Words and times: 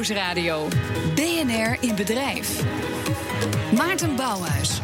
Nieuwsradio. 0.00 0.68
BNR 1.14 1.76
in 1.80 1.94
bedrijf. 1.94 2.62
Maarten 3.76 4.16
Bouwhuis. 4.16 4.80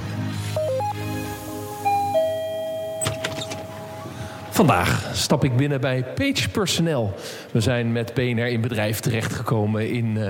Vandaag 4.50 5.10
stap 5.13 5.44
ik 5.44 5.57
binnen 5.57 5.81
bij 5.81 6.05
Page 6.05 6.49
Personnel. 6.49 7.15
We 7.52 7.60
zijn 7.60 7.92
met 7.92 8.14
BNR 8.14 8.46
in 8.46 8.61
bedrijf 8.61 9.00
terechtgekomen 9.00 9.90
in 9.90 10.16
uh, 10.16 10.29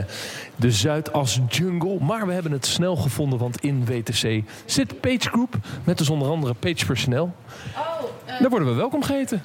de 0.57 0.71
Zuidas 0.71 1.41
Jungle. 1.49 1.99
Maar 2.01 2.27
we 2.27 2.33
hebben 2.33 2.53
het 2.53 2.67
snel 2.67 2.97
gevonden, 2.97 3.39
want 3.39 3.61
in 3.61 3.85
WTC 3.85 4.43
zit 4.65 5.01
Page 5.01 5.29
Group 5.29 5.57
met 5.85 5.99
dus 5.99 6.11
onder 6.11 6.29
andere 6.29 6.55
Page 6.55 6.87
Personnel. 6.87 7.35
Oh, 7.77 8.03
uh... 8.27 8.41
Daar 8.41 8.51
worden 8.51 8.69
we 8.69 8.75
welkom 8.75 9.03
geheten. 9.03 9.43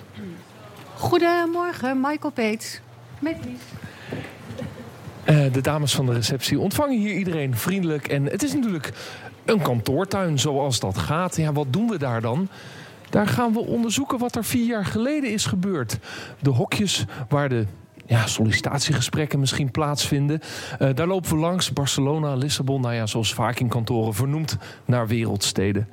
Goedemorgen, 0.95 2.01
Michael 2.01 2.31
Peets. 2.31 2.79
Met 3.19 3.37
uh, 5.25 5.53
de 5.53 5.61
dames 5.61 5.95
van 5.95 6.05
de 6.05 6.13
receptie 6.13 6.59
ontvangen 6.59 6.99
hier 6.99 7.13
iedereen 7.13 7.55
vriendelijk. 7.55 8.07
En 8.07 8.25
het 8.25 8.43
is 8.43 8.53
natuurlijk 8.53 8.93
een 9.45 9.61
kantoortuin 9.61 10.39
zoals 10.39 10.79
dat 10.79 10.97
gaat. 10.97 11.35
Ja, 11.35 11.53
wat 11.53 11.73
doen 11.73 11.87
we 11.87 11.97
daar 11.97 12.21
dan? 12.21 12.47
Daar 13.09 13.27
gaan 13.27 13.53
we 13.53 13.59
onderzoeken 13.59 14.17
wat 14.17 14.35
er 14.35 14.43
vier 14.43 14.65
jaar 14.65 14.85
geleden 14.85 15.31
is 15.31 15.45
gebeurd. 15.45 15.97
De 16.39 16.49
hokjes 16.49 17.05
waar 17.29 17.49
de 17.49 17.65
ja, 18.05 18.27
sollicitatiegesprekken 18.27 19.39
misschien 19.39 19.71
plaatsvinden. 19.71 20.39
Uh, 20.79 20.89
daar 20.93 21.07
lopen 21.07 21.29
we 21.29 21.37
langs. 21.37 21.73
Barcelona, 21.73 22.35
Lissabon, 22.35 22.81
nou 22.81 22.93
ja, 22.93 23.05
zoals 23.05 23.33
vaak 23.33 23.59
in 23.59 23.67
kantoren 23.67 24.13
vernoemd 24.13 24.57
naar 24.85 25.07
wereldsteden. 25.07 25.87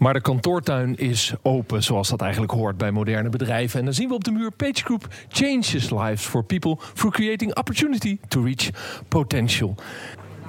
Maar 0.00 0.12
de 0.12 0.20
kantoortuin 0.20 0.96
is 0.96 1.32
open, 1.42 1.82
zoals 1.82 2.08
dat 2.08 2.20
eigenlijk 2.20 2.52
hoort 2.52 2.76
bij 2.76 2.90
moderne 2.90 3.28
bedrijven. 3.28 3.78
En 3.78 3.84
dan 3.84 3.94
zien 3.94 4.08
we 4.08 4.14
op 4.14 4.24
de 4.24 4.30
muur 4.30 4.50
Page 4.50 4.84
Group 4.84 5.06
changes 5.28 5.90
lives 5.90 6.22
for 6.22 6.44
people 6.44 6.76
through 6.94 7.16
creating 7.16 7.56
opportunity 7.56 8.18
to 8.28 8.42
reach 8.42 8.70
potential. 9.08 9.74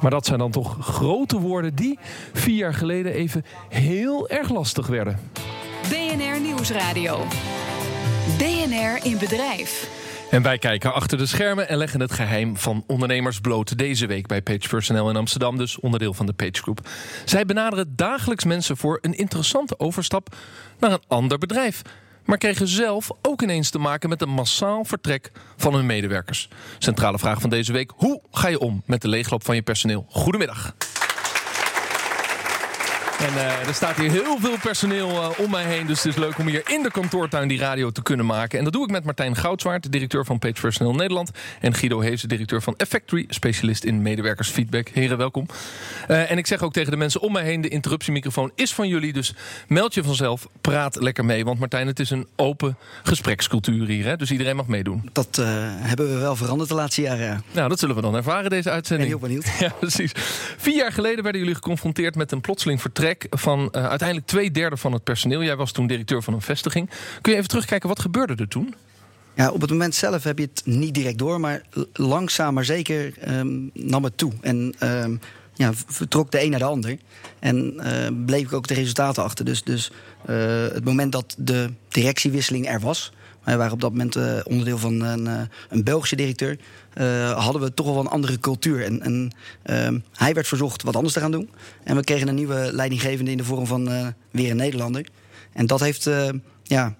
Maar 0.02 0.12
dat 0.12 0.26
zijn 0.26 0.40
dan 0.40 0.52
toch 0.52 0.78
grote 0.80 1.40
woorden 1.40 1.76
die 1.76 2.00
vier 2.34 2.56
jaar 2.56 2.74
geleden 2.74 3.14
even 3.14 3.46
heel 3.70 4.30
erg 4.30 4.50
lastig 4.50 4.88
werden. 4.88 5.20
BNR 5.90 6.42
Nieuwsradio. 6.42 7.24
BNR 8.38 9.06
in 9.06 9.18
bedrijf. 9.18 9.90
En 10.32 10.42
wij 10.42 10.58
kijken 10.58 10.94
achter 10.94 11.18
de 11.18 11.26
schermen 11.26 11.70
en 11.70 11.78
leggen 11.78 12.00
het 12.00 12.12
geheim 12.12 12.58
van 12.58 12.84
ondernemers 12.88 13.40
bloot. 13.40 13.78
Deze 13.78 14.06
week 14.06 14.28
bij 14.28 14.42
Page 14.42 14.68
Personnel 14.70 15.10
in 15.10 15.16
Amsterdam, 15.16 15.58
dus 15.58 15.80
onderdeel 15.80 16.14
van 16.14 16.26
de 16.26 16.34
Page 16.34 16.62
Group. 16.62 16.90
Zij 17.26 17.46
benaderen 17.46 17.94
dagelijks 17.96 18.44
mensen 18.44 18.78
voor 18.78 19.00
een 19.02 19.14
interessante 19.14 19.80
overstap 19.80 20.36
naar 20.80 20.92
een 20.92 21.04
ander 21.08 21.38
bedrijf. 21.38 21.82
Maar 22.26 22.38
kregen 22.38 22.68
zelf 22.68 23.10
ook 23.22 23.42
ineens 23.42 23.70
te 23.70 23.80
maken 23.80 24.10
met 24.10 24.22
een 24.22 24.30
massaal 24.30 24.86
vertrek 24.86 25.32
van 25.58 25.74
hun 25.74 25.86
medewerkers. 25.86 26.50
Centrale 26.78 27.20
vraag 27.20 27.42
van 27.42 27.50
deze 27.50 27.72
week: 27.72 27.92
hoe 27.96 28.22
ga 28.32 28.48
je 28.48 28.60
om 28.60 28.84
met 28.86 29.02
de 29.02 29.08
leegloop 29.08 29.46
van 29.46 29.56
je 29.56 29.62
personeel? 29.62 30.06
Goedemiddag. 30.10 30.76
En 33.22 33.34
uh, 33.34 33.68
er 33.68 33.74
staat 33.74 33.98
hier 33.98 34.12
heel 34.12 34.38
veel 34.40 34.58
personeel 34.62 35.10
uh, 35.10 35.30
om 35.38 35.52
mij 35.52 35.64
heen. 35.64 35.86
Dus 35.88 36.04
het 36.04 36.14
is 36.14 36.20
leuk 36.20 36.38
om 36.38 36.48
hier 36.48 36.70
in 36.70 36.84
de 36.84 36.92
kantoortuin 36.92 37.48
die 37.48 37.60
radio 37.60 37.90
te 37.92 38.02
kunnen 38.02 38.26
maken. 38.26 38.58
En 38.58 38.64
dat 38.64 38.74
doe 38.74 38.84
ik 38.84 38.92
met 38.92 39.04
Martijn 39.04 39.36
Goudswaard, 39.36 39.92
directeur 39.92 40.26
van 40.26 40.40
Page 40.40 40.62
Personeel 40.62 40.94
Nederland. 40.94 41.32
En 41.60 41.74
Guido 41.74 42.00
Hees, 42.00 42.22
directeur 42.22 42.62
van 42.62 42.74
Effectory, 42.78 43.26
specialist 43.30 43.84
in 43.84 44.02
medewerkersfeedback. 44.02 44.88
Heren, 44.88 45.18
welkom. 45.18 45.46
Uh, 46.10 46.32
en 46.32 46.38
ik 46.38 46.48
zeg 46.48 46.62
ook 46.62 46.74
tegen 46.74 46.92
de 46.92 46.98
mensen 46.98 47.22
om 47.22 47.32
mij 47.32 47.44
heen: 47.44 47.62
de 47.62 47.68
interruptiemicrofoon 47.68 48.52
is 48.56 48.74
van 48.74 48.88
jullie. 48.88 49.14
Dus 49.14 49.34
meld 49.68 49.94
je 49.94 50.04
vanzelf, 50.04 50.48
praat 50.62 50.96
lekker 50.96 51.26
mee. 51.26 51.46
Want 51.46 51.60
Martijn, 51.60 51.88
het 51.88 52.00
is 52.00 52.10
een 52.10 52.28
open 52.36 52.78
gesprekscultuur 53.04 53.88
hier. 53.88 54.06
Hè? 54.06 54.16
Dus 54.16 54.32
iedereen 54.32 54.56
mag 54.56 54.68
meedoen. 54.68 55.10
Dat 55.14 55.42
hebben 55.80 56.14
we 56.14 56.20
wel 56.20 56.36
veranderd 56.36 56.70
de 56.70 56.76
laatste 56.76 57.02
jaren. 57.02 57.44
Nou, 57.52 57.70
dat 57.70 57.80
zullen 57.80 57.96
we 57.96 58.02
dan 58.02 58.16
ervaren, 58.16 58.50
deze 58.50 58.70
uitzending. 58.70 59.12
Ik 59.12 59.20
ben 59.20 59.30
heel 59.30 59.42
benieuwd. 59.42 59.60
Ja, 59.62 59.74
precies. 59.80 60.12
Vier 60.58 60.76
jaar 60.76 60.92
geleden 60.92 61.24
werden 61.24 61.42
jullie 61.42 61.56
geconfronteerd 61.56 62.16
met 62.16 62.32
een 62.32 62.42
plotseling 62.42 62.82
vertrek 62.82 63.11
van 63.30 63.60
uh, 63.60 63.88
uiteindelijk 63.88 64.28
twee 64.28 64.52
derde 64.52 64.78
van 64.78 64.94
het 64.94 65.04
personeel. 65.04 65.44
Jij 65.44 65.56
was 65.56 65.72
toen 65.72 65.88
directeur 65.88 66.24
van 66.24 66.34
een 66.34 66.42
vestiging. 66.42 66.90
Kun 67.22 67.32
je 67.32 67.38
even 67.38 67.50
terugkijken, 67.50 67.90
wat 67.90 68.00
gebeurde 68.00 68.36
er 68.36 68.48
toen? 68.48 68.76
Ja, 69.34 69.52
op 69.52 69.62
het 69.62 69.70
moment 69.70 69.96
zelf 69.96 70.24
heb 70.24 70.38
je 70.38 70.50
het 70.54 70.62
niet 70.66 70.94
direct 70.94 71.18
door, 71.18 71.40
maar 71.40 71.62
langzaam 71.94 72.54
maar 72.54 72.66
zeker 72.66 73.14
um, 73.28 73.70
nam 73.74 74.04
het 74.04 74.18
toe. 74.18 74.32
En 74.42 74.74
um, 74.84 75.20
ja, 75.54 75.72
vertrok 75.74 76.32
de 76.32 76.44
een 76.44 76.50
naar 76.50 76.60
de 76.60 76.66
ander. 76.66 76.98
En 77.40 77.74
uh, 77.78 78.26
bleef 78.26 78.42
ik 78.42 78.54
ook 78.54 78.68
de 78.68 78.74
resultaten 78.74 79.24
achter. 79.24 79.46
Dus, 79.46 79.64
dus 79.64 79.92
uh, 80.30 80.36
het 80.74 80.86
moment 80.86 81.12
dat 81.12 81.36
de 81.38 81.74
directiewisseling 81.88 82.68
er 82.68 82.80
was, 82.80 83.12
wij 83.44 83.58
waren 83.58 83.74
op 83.74 83.82
dat 83.82 83.92
moment 83.92 84.16
uh, 84.16 84.40
onderdeel 84.44 84.78
van 84.78 85.02
een, 85.02 85.26
uh, 85.26 85.42
een 85.70 85.84
Belgische 85.84 86.16
directeur. 86.16 86.58
Uh, 86.98 87.32
hadden 87.44 87.62
we 87.62 87.74
toch 87.74 87.86
wel 87.86 88.00
een 88.00 88.08
andere 88.08 88.40
cultuur. 88.40 88.84
En, 88.84 89.02
en 89.02 89.32
ehm, 89.64 90.00
hij 90.14 90.34
werd 90.34 90.48
verzocht 90.48 90.84
wat 90.84 90.96
anders 90.96 91.14
te 91.14 91.20
gaan 91.20 91.32
doen. 91.32 91.50
En 91.84 91.96
we 91.96 92.04
kregen 92.04 92.28
een 92.28 92.36
nieuwe 92.36 92.70
leidinggevende 92.74 93.32
in 93.32 93.38
de 93.38 93.44
vorm 93.44 93.66
van 93.66 94.14
weer 94.32 94.50
een 94.50 94.58
Nederlander. 94.58 95.06
En 95.54 95.68
dat 95.68 95.80
heeft 95.80 96.10
ja, 96.64 96.96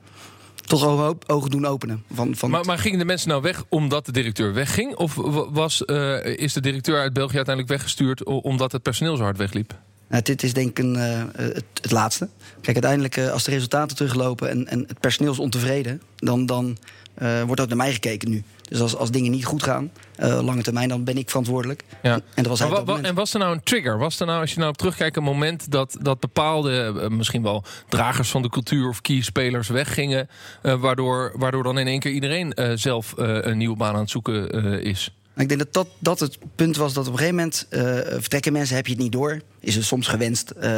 toch 0.56 0.86
ogen, 0.86 1.18
ogen 1.28 1.52
doen 1.52 1.66
openen. 1.66 2.04
Van, 2.14 2.36
van 2.36 2.50
maar, 2.50 2.66
maar, 2.66 2.78
gingen 2.78 3.00
de 3.00 3.06
mensen 3.06 3.30
nou 3.30 3.42
weg 3.42 3.64
omdat 3.70 4.06
de 4.06 4.12
directeur 4.12 4.54
wegging? 4.54 4.96
Of 4.96 5.16
was, 5.52 5.82
is 6.22 6.54
de 6.54 6.62
directeur 6.62 7.00
uit 7.00 7.14
België 7.14 7.36
uiteindelijk 7.36 7.76
weggestuurd 7.76 8.24
omdat 8.24 8.72
het 8.72 8.82
personeel 8.82 9.16
zo 9.16 9.24
hard 9.24 9.38
wegliep? 9.38 9.74
Nou, 10.12 10.24
dit 10.24 10.44
is 10.44 10.54
denk 10.54 10.70
ik 10.70 10.80
een, 10.80 10.96
uh, 10.96 11.24
het, 11.36 11.64
het, 11.82 11.92
laatste. 11.92 12.30
Kijk, 12.62 12.76
uiteindelijk 12.76 13.18
uh, 13.18 13.32
als 13.32 13.44
de 13.44 13.52
resultaten 13.52 13.96
teruglopen 13.96 14.50
en, 14.50 14.68
en 14.68 14.80
het 14.88 15.00
personeel 15.00 15.32
is 15.32 15.40
ontevreden, 15.40 16.02
dan, 16.16 16.46
dan 16.46 16.78
uh, 17.22 17.42
wordt 17.42 17.62
ook 17.62 17.68
naar 17.68 17.78
mij 17.78 17.94
gekeken 17.94 18.30
nu. 18.30 18.44
Dus 18.62 18.80
als, 18.80 18.96
als 18.96 19.12
dingen 19.12 19.32
niet 19.32 19.46
goed 19.46 19.64
gaan, 19.64 19.92
lange 20.18 20.62
termijn, 20.62 20.90
dan 20.90 21.04
ben 21.04 21.18
ik 21.18 21.30
verantwoordelijk. 21.30 21.84
Ja. 22.02 22.14
En, 22.14 22.44
dat 22.44 22.48
was 22.48 22.60
wa, 22.60 22.84
wa, 22.84 23.02
en 23.02 23.16
was 23.16 23.34
er 23.34 23.40
nou 23.40 23.54
een 23.54 23.64
trigger? 23.64 23.98
Was 23.98 24.20
er 24.20 24.26
nou, 24.26 24.42
als 24.42 24.52
je 24.52 24.58
nou 24.58 24.70
op 24.70 24.78
terugkijkt, 24.78 25.18
een 25.18 25.24
moment 25.24 25.72
dat, 25.72 25.98
dat 26.02 26.20
bepaalde, 26.20 27.08
misschien 27.10 27.44
wel 27.44 27.64
dragers 27.90 28.30
van 28.30 28.42
de 28.42 28.50
cultuur 28.50 28.88
of 28.88 29.02
key-spelers 29.02 29.68
weggingen, 29.68 30.30
waardoor, 30.62 31.32
waardoor 31.36 31.64
dan 31.64 31.78
in 31.78 31.88
één 31.88 32.00
keer 32.00 32.12
iedereen 32.12 32.54
zelf 32.76 33.14
een 33.16 33.58
nieuwe 33.58 33.78
baan 33.78 33.94
aan 33.94 34.00
het 34.00 34.10
zoeken 34.10 34.50
is? 34.84 35.14
Ik 35.36 35.50
denk 35.50 35.60
dat, 35.60 35.74
dat 35.74 35.88
dat 36.00 36.20
het 36.20 36.38
punt 36.56 36.76
was 36.76 36.94
dat 36.94 37.08
op 37.08 37.12
een 37.12 37.18
gegeven 37.18 37.38
moment 37.38 37.68
uh, 37.70 37.82
vertrekken 38.20 38.54
mensen, 38.54 38.76
heb 38.76 38.86
je 38.86 38.94
het 38.94 39.02
niet 39.02 39.12
door. 39.12 39.42
Is 39.60 39.76
het 39.76 39.84
soms 39.84 40.08
gewenst. 40.08 40.54
Uh, 40.58 40.72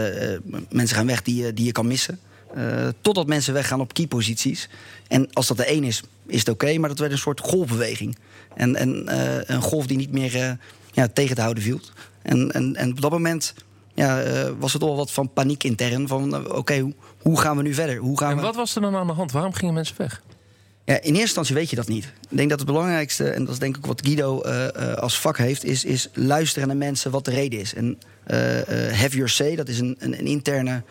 mensen 0.70 0.96
gaan 0.96 1.08
weg 1.08 1.22
die, 1.22 1.54
die 1.54 1.66
je 1.66 1.72
kan 1.72 1.88
missen. 1.88 2.20
Uh, 2.58 2.88
totdat 3.02 3.28
mensen 3.28 3.54
weggaan 3.54 3.80
op 3.80 3.94
keyposities. 3.94 4.70
En 5.08 5.34
als 5.34 5.48
dat 5.48 5.58
de 5.58 5.66
één 5.66 5.84
is, 5.84 6.04
is 6.28 6.40
het 6.40 6.50
oké. 6.50 6.66
Okay, 6.66 6.78
maar 6.78 6.90
dat 6.90 7.00
werd 7.00 7.12
een 7.12 7.18
soort 7.18 7.40
golfbeweging. 7.40 8.18
En, 8.56 8.76
en 8.76 9.04
een 9.54 9.62
golf 9.62 9.88
die 9.88 9.98
niet 9.98 10.12
meer 10.12 10.58
ja, 10.92 11.08
tegen 11.14 11.36
te 11.36 11.42
houden 11.42 11.64
viel. 11.64 11.80
En, 12.22 12.52
en, 12.52 12.76
en 12.76 12.92
op 12.92 13.02
dat 13.02 13.12
moment 13.12 13.54
ja, 13.94 14.24
was 14.60 14.74
het 14.74 14.82
al 14.82 14.96
wat 14.96 15.12
van 15.12 15.34
paniek 15.34 15.64
intern. 15.64 16.08
Van 16.08 16.36
oké, 16.36 16.56
okay, 16.56 16.80
hoe, 16.80 16.94
hoe, 17.22 17.40
gaan 17.40 17.58
we 17.58 17.64
nu 17.64 17.74
verder? 17.74 17.98
Hoe 17.98 18.20
gaan 18.20 18.30
en 18.30 18.36
we... 18.36 18.42
wat 18.42 18.56
was 18.56 18.76
er 18.76 18.82
dan 18.82 18.96
aan 18.96 19.08
de 19.08 19.14
hand? 19.14 19.32
Waarom 19.32 19.54
gingen 19.54 19.74
mensen 19.74 19.96
weg? 19.98 20.22
In 20.86 20.96
eerste 20.96 21.20
instantie 21.20 21.56
weet 21.56 21.70
je 21.70 21.76
dat 21.76 21.88
niet. 21.88 22.04
Ik 22.30 22.38
denk 22.38 22.50
dat 22.50 22.60
het 22.60 22.68
belangrijkste, 22.68 23.30
en 23.30 23.46
dat 23.46 23.54
is 23.54 23.60
denk 23.60 23.78
ik 23.78 23.86
wat 23.86 24.02
Guido 24.06 24.42
uh, 24.46 24.68
uh, 24.78 24.94
als 24.94 25.20
vak 25.20 25.38
heeft, 25.38 25.64
is, 25.64 25.86
is 25.86 26.10
luisteren 26.14 26.68
naar 26.68 26.78
mensen 26.78 27.12
wat 27.12 27.26
de 27.26 27.32
reden 27.32 27.60
is. 27.60 27.74
En 27.74 27.86
uh, 28.28 28.38
have 28.92 29.10
your 29.10 29.30
say, 29.30 29.56
dat 29.56 29.68
is 29.68 29.80
een, 29.80 29.96
een, 30.00 30.20
een 30.20 30.26
interne 30.26 30.84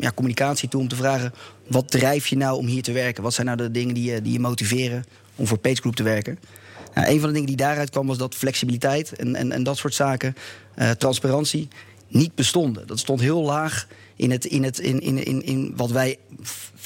ja, 0.00 0.12
communicatietool 0.14 0.80
om 0.80 0.88
te 0.88 0.96
vragen: 0.96 1.32
wat 1.66 1.90
drijf 1.90 2.26
je 2.26 2.36
nou 2.36 2.58
om 2.58 2.66
hier 2.66 2.82
te 2.82 2.92
werken? 2.92 3.22
Wat 3.22 3.34
zijn 3.34 3.46
nou 3.46 3.58
de 3.58 3.70
dingen 3.70 3.94
die 3.94 4.12
je, 4.12 4.22
die 4.22 4.32
je 4.32 4.40
motiveren 4.40 5.04
om 5.36 5.46
voor 5.46 5.58
PageGroup 5.58 5.96
te 5.96 6.02
werken? 6.02 6.38
Nou, 6.94 7.08
een 7.08 7.18
van 7.18 7.28
de 7.28 7.34
dingen 7.34 7.48
die 7.48 7.56
daaruit 7.56 7.90
kwam 7.90 8.06
was 8.06 8.18
dat 8.18 8.34
flexibiliteit 8.34 9.12
en, 9.12 9.34
en, 9.34 9.52
en 9.52 9.62
dat 9.62 9.76
soort 9.76 9.94
zaken, 9.94 10.36
transparantie, 10.98 11.68
niet 12.08 12.34
bestonden. 12.34 12.86
Dat 12.86 12.98
stond 12.98 13.20
heel 13.20 13.42
laag 13.42 13.86
in, 14.16 14.30
het, 14.30 14.44
in, 14.44 14.64
het, 14.64 14.78
in, 14.78 15.00
in, 15.00 15.24
in, 15.24 15.42
in 15.42 15.72
wat 15.76 15.90
wij 15.90 16.18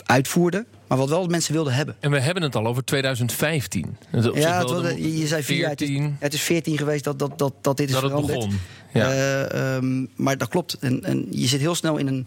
uitvoerden. 0.05 0.67
Maar 0.87 0.99
wat 0.99 1.09
wel 1.09 1.27
mensen 1.27 1.53
wilden 1.53 1.75
hebben. 1.75 1.97
En 2.01 2.11
we 2.11 2.21
hebben 2.21 2.43
het 2.43 2.57
al 2.57 2.67
over 2.67 2.85
2015. 2.85 3.97
ja, 4.35 4.59
het 4.59 4.71
was, 4.71 4.93
je 4.97 5.27
zei 5.27 5.43
14. 5.43 6.17
het, 6.21 6.35
is, 6.35 6.41
14 6.41 6.79
geweest 6.79 7.05
dat, 7.05 7.19
dat, 7.19 7.39
dat, 7.39 7.55
dat 7.61 7.77
dit 7.77 7.87
is 7.89 7.95
dat 7.95 8.03
veranderd. 8.03 8.39
Het 8.39 8.49
begon. 8.49 8.61
Ja. 8.93 9.13
Uh, 9.53 9.75
um, 9.77 10.09
maar 10.17 10.39
dat 10.39 10.49
klopt. 10.49 10.77
En, 10.81 11.05
en 11.05 11.27
je 11.31 11.47
zit 11.47 11.61
heel 11.61 11.75
snel 11.75 11.97
in 11.97 12.07
een 12.07 12.27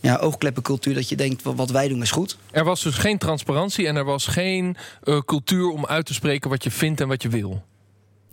ja, 0.00 0.16
oogkleppencultuur 0.16 0.94
dat 0.94 1.08
je 1.08 1.16
denkt, 1.16 1.42
wat 1.42 1.70
wij 1.70 1.88
doen 1.88 2.02
is 2.02 2.10
goed. 2.10 2.36
Er 2.50 2.64
was 2.64 2.82
dus 2.82 2.94
geen 2.94 3.18
transparantie 3.18 3.86
en 3.86 3.96
er 3.96 4.04
was 4.04 4.26
geen 4.26 4.76
uh, 5.04 5.20
cultuur 5.20 5.68
om 5.68 5.86
uit 5.86 6.06
te 6.06 6.14
spreken 6.14 6.50
wat 6.50 6.64
je 6.64 6.70
vindt 6.70 7.00
en 7.00 7.08
wat 7.08 7.22
je 7.22 7.28
wil. 7.28 7.62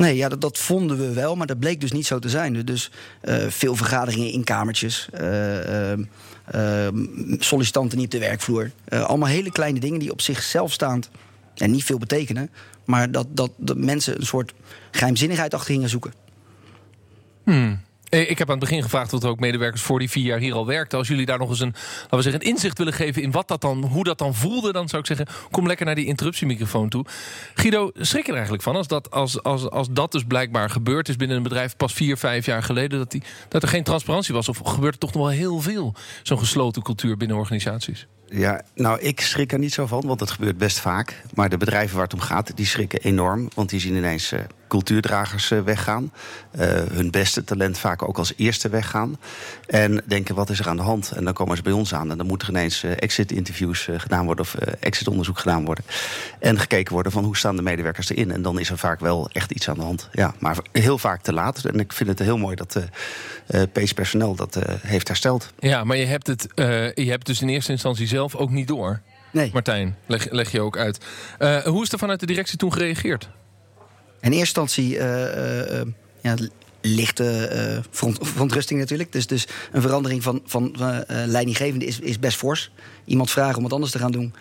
Nee, 0.01 0.15
ja, 0.15 0.29
dat, 0.29 0.57
vonden 0.57 0.97
we 0.97 1.13
wel, 1.13 1.35
maar 1.35 1.47
dat 1.47 1.59
bleek 1.59 1.81
dus 1.81 1.91
niet 1.91 2.05
zo 2.05 2.19
te 2.19 2.29
zijn. 2.29 2.65
Dus 2.65 2.91
uh, 3.23 3.47
veel 3.47 3.75
vergaderingen 3.75 4.31
in 4.31 4.43
kamertjes, 4.43 5.09
uh, 5.21 5.91
uh, 5.91 6.87
sollicitanten 7.39 7.97
niet 7.97 8.05
op 8.05 8.11
de 8.11 8.19
werkvloer. 8.19 8.71
allemaal 8.89 9.29
hele 9.29 9.51
kleine 9.51 9.79
dingen 9.79 9.99
die 9.99 10.11
op 10.11 10.21
zichzelf 10.21 10.71
staand 10.71 11.09
en 11.55 11.71
niet 11.71 11.83
veel 11.83 11.97
betekenen. 11.97 12.49
Maar 12.85 13.11
dat, 13.11 13.27
dat, 13.29 13.51
dat 13.57 13.77
mensen 13.77 14.19
een 14.19 14.25
soort 14.25 14.53
geheimzinnigheid 14.91 15.53
achter 15.53 15.73
gingen 15.73 15.89
zoeken. 15.89 16.13
Hmm. 17.43 17.81
Eh, 18.11 18.29
Ik 18.29 18.37
heb 18.37 18.49
aan 18.49 18.59
het 18.59 18.69
begin 18.69 18.83
gevraagd 18.83 19.11
wat 19.11 19.23
er 19.23 19.29
ook 19.29 19.39
medewerkers 19.39 19.81
voor 19.81 19.99
die 19.99 20.09
vier 20.09 20.23
jaar 20.23 20.39
hier 20.39 20.53
al 20.53 20.65
werkten. 20.65 20.97
Als 20.97 21.07
jullie 21.07 21.25
daar 21.25 21.37
nog 21.37 21.49
eens 21.49 21.59
een, 21.59 21.73
laten 22.01 22.17
we 22.17 22.21
zeggen, 22.21 22.41
een 22.41 22.47
inzicht 22.47 22.77
willen 22.77 22.93
geven 22.93 23.21
in 23.21 23.31
wat 23.31 23.47
dat 23.47 23.61
dan, 23.61 23.83
hoe 23.83 24.03
dat 24.03 24.17
dan 24.17 24.35
voelde, 24.35 24.71
dan 24.71 24.89
zou 24.89 25.01
ik 25.01 25.07
zeggen, 25.07 25.27
kom 25.51 25.67
lekker 25.67 25.85
naar 25.85 25.95
die 25.95 26.05
interruptiemicrofoon 26.05 26.89
toe. 26.89 27.05
Guido, 27.53 27.91
schrik 27.93 28.27
er 28.27 28.33
eigenlijk 28.33 28.63
van 28.63 28.75
als 28.75 28.87
dat, 28.87 29.11
als, 29.11 29.43
als, 29.43 29.69
als 29.69 29.87
dat 29.91 30.11
dus 30.11 30.23
blijkbaar 30.23 30.69
gebeurd 30.69 31.09
is 31.09 31.15
binnen 31.15 31.37
een 31.37 31.43
bedrijf 31.43 31.75
pas 31.75 31.93
vier, 31.93 32.17
vijf 32.17 32.45
jaar 32.45 32.63
geleden, 32.63 32.99
dat, 32.99 33.11
die, 33.11 33.23
dat 33.47 33.63
er 33.63 33.69
geen 33.69 33.83
transparantie 33.83 34.33
was? 34.33 34.49
Of 34.49 34.57
gebeurt 34.63 34.93
er 34.93 34.99
toch 34.99 35.13
nog 35.13 35.23
wel 35.23 35.31
heel 35.31 35.59
veel, 35.61 35.93
zo'n 36.23 36.39
gesloten 36.39 36.81
cultuur 36.81 37.17
binnen 37.17 37.37
organisaties? 37.37 38.07
Ja, 38.27 38.61
nou, 38.75 38.99
ik 38.99 39.21
schrik 39.21 39.51
er 39.51 39.59
niet 39.59 39.73
zo 39.73 39.85
van, 39.85 40.01
want 40.07 40.19
het 40.19 40.31
gebeurt 40.31 40.57
best 40.57 40.79
vaak. 40.79 41.21
Maar 41.33 41.49
de 41.49 41.57
bedrijven 41.57 41.95
waar 41.95 42.03
het 42.03 42.13
om 42.13 42.19
gaat, 42.19 42.55
die 42.55 42.65
schrikken 42.65 42.99
enorm. 43.01 43.49
Want 43.55 43.69
die 43.69 43.79
zien 43.79 43.95
ineens 43.95 44.31
eh, 44.31 44.39
cultuurdragers 44.71 45.51
eh, 45.51 45.59
weggaan. 45.59 46.11
Eh, 46.51 46.67
hun 46.91 47.11
beste 47.11 47.43
talent 47.43 47.77
vaak 47.77 48.07
ook 48.07 48.17
als 48.17 48.33
eerste 48.37 48.69
weggaan. 48.69 49.17
En 49.67 50.01
denken, 50.05 50.35
wat 50.35 50.49
is 50.49 50.59
er 50.59 50.67
aan 50.67 50.75
de 50.75 50.81
hand? 50.81 51.11
En 51.11 51.23
dan 51.23 51.33
komen 51.33 51.57
ze 51.57 51.63
bij 51.63 51.71
ons 51.71 51.93
aan. 51.93 52.11
En 52.11 52.17
dan 52.17 52.27
moeten 52.27 52.47
er 52.47 52.53
ineens 52.53 52.83
eh, 52.83 52.91
exit-interviews 52.99 53.87
gedaan 53.97 54.25
worden... 54.25 54.45
of 54.45 54.55
exit-onderzoek 54.79 55.39
gedaan 55.39 55.65
worden. 55.65 55.83
En 56.39 56.59
gekeken 56.59 56.93
worden 56.93 57.11
van 57.11 57.23
hoe 57.23 57.37
staan 57.37 57.55
de 57.55 57.61
medewerkers 57.61 58.09
erin. 58.09 58.31
En 58.31 58.41
dan 58.41 58.59
is 58.59 58.69
er 58.69 58.77
vaak 58.77 58.99
wel 58.99 59.29
echt 59.31 59.51
iets 59.51 59.69
aan 59.69 59.75
de 59.75 59.81
hand. 59.81 60.09
Ja, 60.11 60.33
maar 60.39 60.57
heel 60.71 60.97
vaak 60.97 61.21
te 61.21 61.33
laat. 61.33 61.65
En 61.65 61.79
ik 61.79 61.93
vind 61.93 62.09
het 62.09 62.19
heel 62.19 62.37
mooi 62.37 62.55
dat 62.55 62.75
eh 63.47 63.61
Pace 63.73 63.93
Personeel 63.93 64.35
dat 64.35 64.59
heeft 64.81 65.07
hersteld. 65.07 65.53
Ja, 65.59 65.83
maar 65.83 65.97
je 65.97 66.05
hebt 66.05 66.27
het, 66.27 66.47
je 66.95 67.09
hebt 67.09 67.25
dus 67.25 67.41
in 67.41 67.49
eerste 67.49 67.71
instantie 67.71 68.07
zelf 68.07 68.35
ook 68.35 68.49
niet 68.49 68.67
door. 68.67 69.01
Nee. 69.31 69.49
Martijn, 69.53 69.95
leg, 70.05 70.31
leg 70.31 70.51
je 70.51 70.61
ook 70.61 70.77
uit. 70.77 71.05
Hoe 71.63 71.83
is 71.83 71.91
er 71.91 71.99
vanuit 71.99 72.19
de 72.19 72.25
directie 72.25 72.57
toen 72.57 72.73
gereageerd? 72.73 73.29
In 74.21 74.31
eerste 74.31 74.61
instantie 74.61 74.97
eh, 74.97 75.23
eh, 75.23 75.79
eh, 75.79 75.87
ja, 76.21 76.35
lichte 76.81 77.83
verontrusting 78.21 78.79
natuurlijk. 78.79 79.11
Dus, 79.11 79.27
dus 79.27 79.47
een 79.71 79.81
verandering 79.81 80.23
van, 80.23 80.41
van 80.45 80.75
leidinggevende 81.25 81.85
is, 81.85 81.99
is 81.99 82.19
best 82.19 82.37
fors. 82.37 82.71
Iemand 83.05 83.31
vragen 83.31 83.57
om 83.57 83.63
wat 83.63 83.73
anders 83.73 83.91
te 83.91 83.99
gaan 83.99 84.11
doen, 84.11 84.33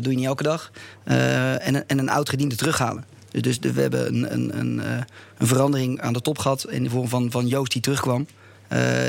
doe 0.00 0.10
je 0.10 0.16
niet 0.16 0.24
elke 0.24 0.42
dag. 0.42 0.70
En, 1.04 1.88
en 1.88 1.98
een 1.98 2.08
oud 2.08 2.28
gediende 2.28 2.54
terughalen. 2.54 3.04
Dus, 3.30 3.60
dus 3.60 3.72
we 3.72 3.80
hebben 3.80 4.06
een, 4.06 4.32
een, 4.32 4.58
een, 4.58 4.78
een 5.38 5.46
verandering 5.46 6.00
aan 6.00 6.12
de 6.12 6.20
top 6.20 6.38
gehad... 6.38 6.66
in 6.70 6.82
de 6.82 6.90
vorm 6.90 7.08
van, 7.08 7.30
van 7.30 7.46
Joost 7.46 7.72
die 7.72 7.82
terugkwam. 7.82 8.26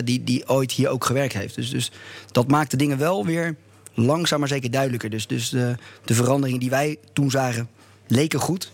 die, 0.03 0.23
die 0.23 0.49
ooit 0.49 0.71
hier 0.71 0.89
ook 0.89 1.05
gewerkt 1.05 1.33
heeft. 1.33 1.55
Dus, 1.55 1.69
dus 1.69 1.91
dat 2.31 2.47
maakt 2.47 2.71
de 2.71 2.77
dingen 2.77 2.97
wel 2.97 3.25
weer 3.25 3.55
langzaam 3.93 4.39
maar 4.39 4.47
zeker 4.47 4.71
duidelijker. 4.71 5.09
Dus, 5.09 5.27
dus 5.27 5.49
de, 5.49 5.75
de 6.05 6.13
veranderingen 6.13 6.59
die 6.59 6.69
wij 6.69 6.97
toen 7.13 7.31
zagen 7.31 7.69
leken 8.07 8.39
goed... 8.39 8.71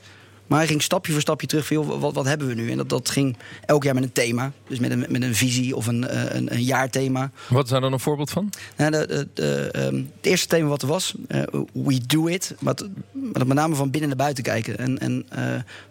Maar 0.52 0.60
hij 0.60 0.70
ging 0.70 0.82
stapje 0.82 1.12
voor 1.12 1.22
stapje 1.22 1.48
terug 1.48 1.66
van, 1.68 1.76
joh, 1.76 2.00
wat, 2.02 2.14
wat 2.14 2.26
hebben 2.26 2.48
we 2.48 2.54
nu? 2.54 2.72
En 2.72 2.78
dat, 2.78 2.90
dat 2.90 3.10
ging 3.10 3.38
elk 3.66 3.84
jaar 3.84 3.94
met 3.94 4.04
een 4.04 4.12
thema. 4.12 4.52
Dus 4.68 4.80
met 4.80 4.92
een, 4.92 5.06
met 5.10 5.22
een 5.22 5.36
visie 5.36 5.76
of 5.76 5.88
een, 5.88 6.08
eh, 6.08 6.36
een, 6.36 6.54
een 6.54 6.64
jaarthema. 6.64 7.32
Wat 7.50 7.64
is 7.64 7.70
daar 7.70 7.82
dan 7.82 7.94
een 7.94 8.00
voorbeeld 8.00 8.30
van? 8.30 8.50
Nou, 8.78 8.92
de, 8.92 9.08
de, 9.08 9.28
de, 9.34 9.70
ehm, 9.72 9.96
het 9.96 10.06
eerste 10.26 10.48
thema 10.48 10.68
wat 10.68 10.82
er 10.82 10.88
was, 10.88 11.16
eh, 11.28 11.42
We 11.74 12.06
Do 12.08 12.28
It. 12.28 12.56
Maar, 12.60 12.74
dat 12.74 13.48
met 13.48 13.54
name 13.54 13.76
van 13.76 13.92
binnen 13.92 14.10
naar 14.10 14.18
buiten 14.18 14.44
kijken. 14.44 14.78
En, 14.78 15.00
en 15.00 15.26
eh, 15.30 15.44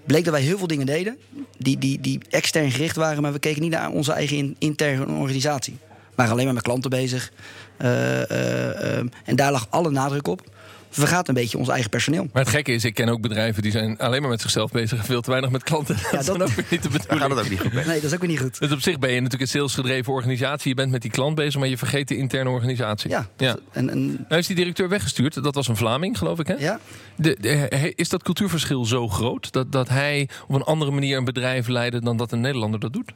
bleek 0.07 0.25
dat 0.25 0.33
wij 0.33 0.43
heel 0.43 0.59
veel 0.59 0.67
dingen 0.67 0.87
deden 0.87 1.17
die, 1.59 1.79
die, 1.79 2.01
die 2.01 2.21
extern 2.31 2.71
gericht 2.71 2.97
waren... 2.97 3.23
maar 3.23 3.33
we 3.33 3.39
keken 3.39 3.63
niet 3.63 3.71
naar 3.71 3.91
onze 3.91 4.13
eigen 4.13 4.37
in- 4.37 4.57
interne 4.59 5.13
organisatie. 5.13 5.79
We 5.81 6.17
waren 6.17 6.33
alleen 6.33 6.45
maar 6.45 6.55
met 6.55 6.63
klanten 6.63 6.91
bezig. 6.91 7.33
Eh, 7.77 8.31
eh, 8.31 8.97
ehm, 8.97 9.07
en 9.25 9.37
daar 9.37 9.53
lag 9.53 9.67
alle 9.71 9.91
nadruk 9.91 10.29
op. 10.29 10.43
We 10.91 10.97
vergaten 11.01 11.35
een 11.35 11.41
beetje 11.43 11.59
ons 11.59 11.69
eigen 11.69 11.91
personeel. 11.91 12.29
Maar 12.33 12.43
het 12.43 12.53
gekke 12.53 12.73
is, 12.73 12.85
ik 12.85 12.95
ken 12.95 13.09
ook 13.09 13.21
bedrijven 13.21 13.63
die 13.63 13.71
zijn 13.73 13.99
alleen 13.99 14.21
maar 14.21 14.31
met 14.31 14.41
zichzelf 14.41 14.71
bezig 14.71 14.99
en 14.99 15.05
veel 15.05 15.21
te 15.21 15.31
weinig 15.31 15.51
met 15.51 15.63
klanten. 15.63 15.97
dat 16.11 16.21
is 16.21 16.27
dat- 16.27 16.39
dan 16.39 16.43
ook 16.49 16.55
weer 16.55 16.65
niet 16.71 16.83
de 16.83 16.89
bedoeling. 16.89 17.29
het 17.31 17.39
ook 17.39 17.49
niet 17.51 17.61
goed 17.61 17.73
mee. 17.73 17.85
Nee, 17.85 17.95
dat 17.95 18.05
is 18.05 18.13
ook 18.15 18.21
weer 18.21 18.29
niet 18.31 18.41
goed. 18.41 18.59
Dus 18.61 18.73
op 18.73 18.81
zich 18.81 18.99
ben 18.99 19.11
je 19.11 19.15
natuurlijk 19.21 19.43
een 19.43 19.59
salesgedreven 19.59 20.13
organisatie. 20.13 20.69
Je 20.69 20.75
bent 20.75 20.91
met 20.91 21.03
die 21.03 21.11
klant 21.11 21.35
bezig, 21.35 21.61
maar 21.61 21.69
je 21.69 21.79
vergeet 21.79 22.09
de 22.09 22.17
interne 22.17 22.51
organisatie. 22.51 23.11
Ja, 23.11 23.29
ja. 23.37 23.57
En, 23.73 23.91
en, 23.91 24.07
Nou 24.29 24.41
is 24.41 24.47
die 24.47 24.57
directeur 24.57 24.89
weggestuurd. 24.89 25.43
Dat 25.43 25.55
was 25.55 25.69
een 25.69 25.77
Vlaming, 25.77 26.19
geloof 26.19 26.39
ik, 26.39 26.47
hè? 26.47 26.55
ja. 26.55 26.79
De, 27.17 27.37
de- 27.41 27.49
he- 27.77 27.93
is 27.95 28.09
dat 28.09 28.23
cultuurverschil 28.23 28.85
zo 28.85 29.09
groot 29.09 29.53
dat, 29.53 29.73
dat 29.73 29.89
hij 29.89 30.29
op 30.49 30.55
een 30.55 30.63
andere 30.63 30.91
manier 30.91 31.17
een 31.17 31.25
bedrijf 31.25 31.69
leidde 31.69 32.01
dan 32.01 32.17
dat 32.17 32.33
een 32.33 32.41
Nederlander 32.41 32.81
dat 32.81 32.93
doet? 32.93 33.13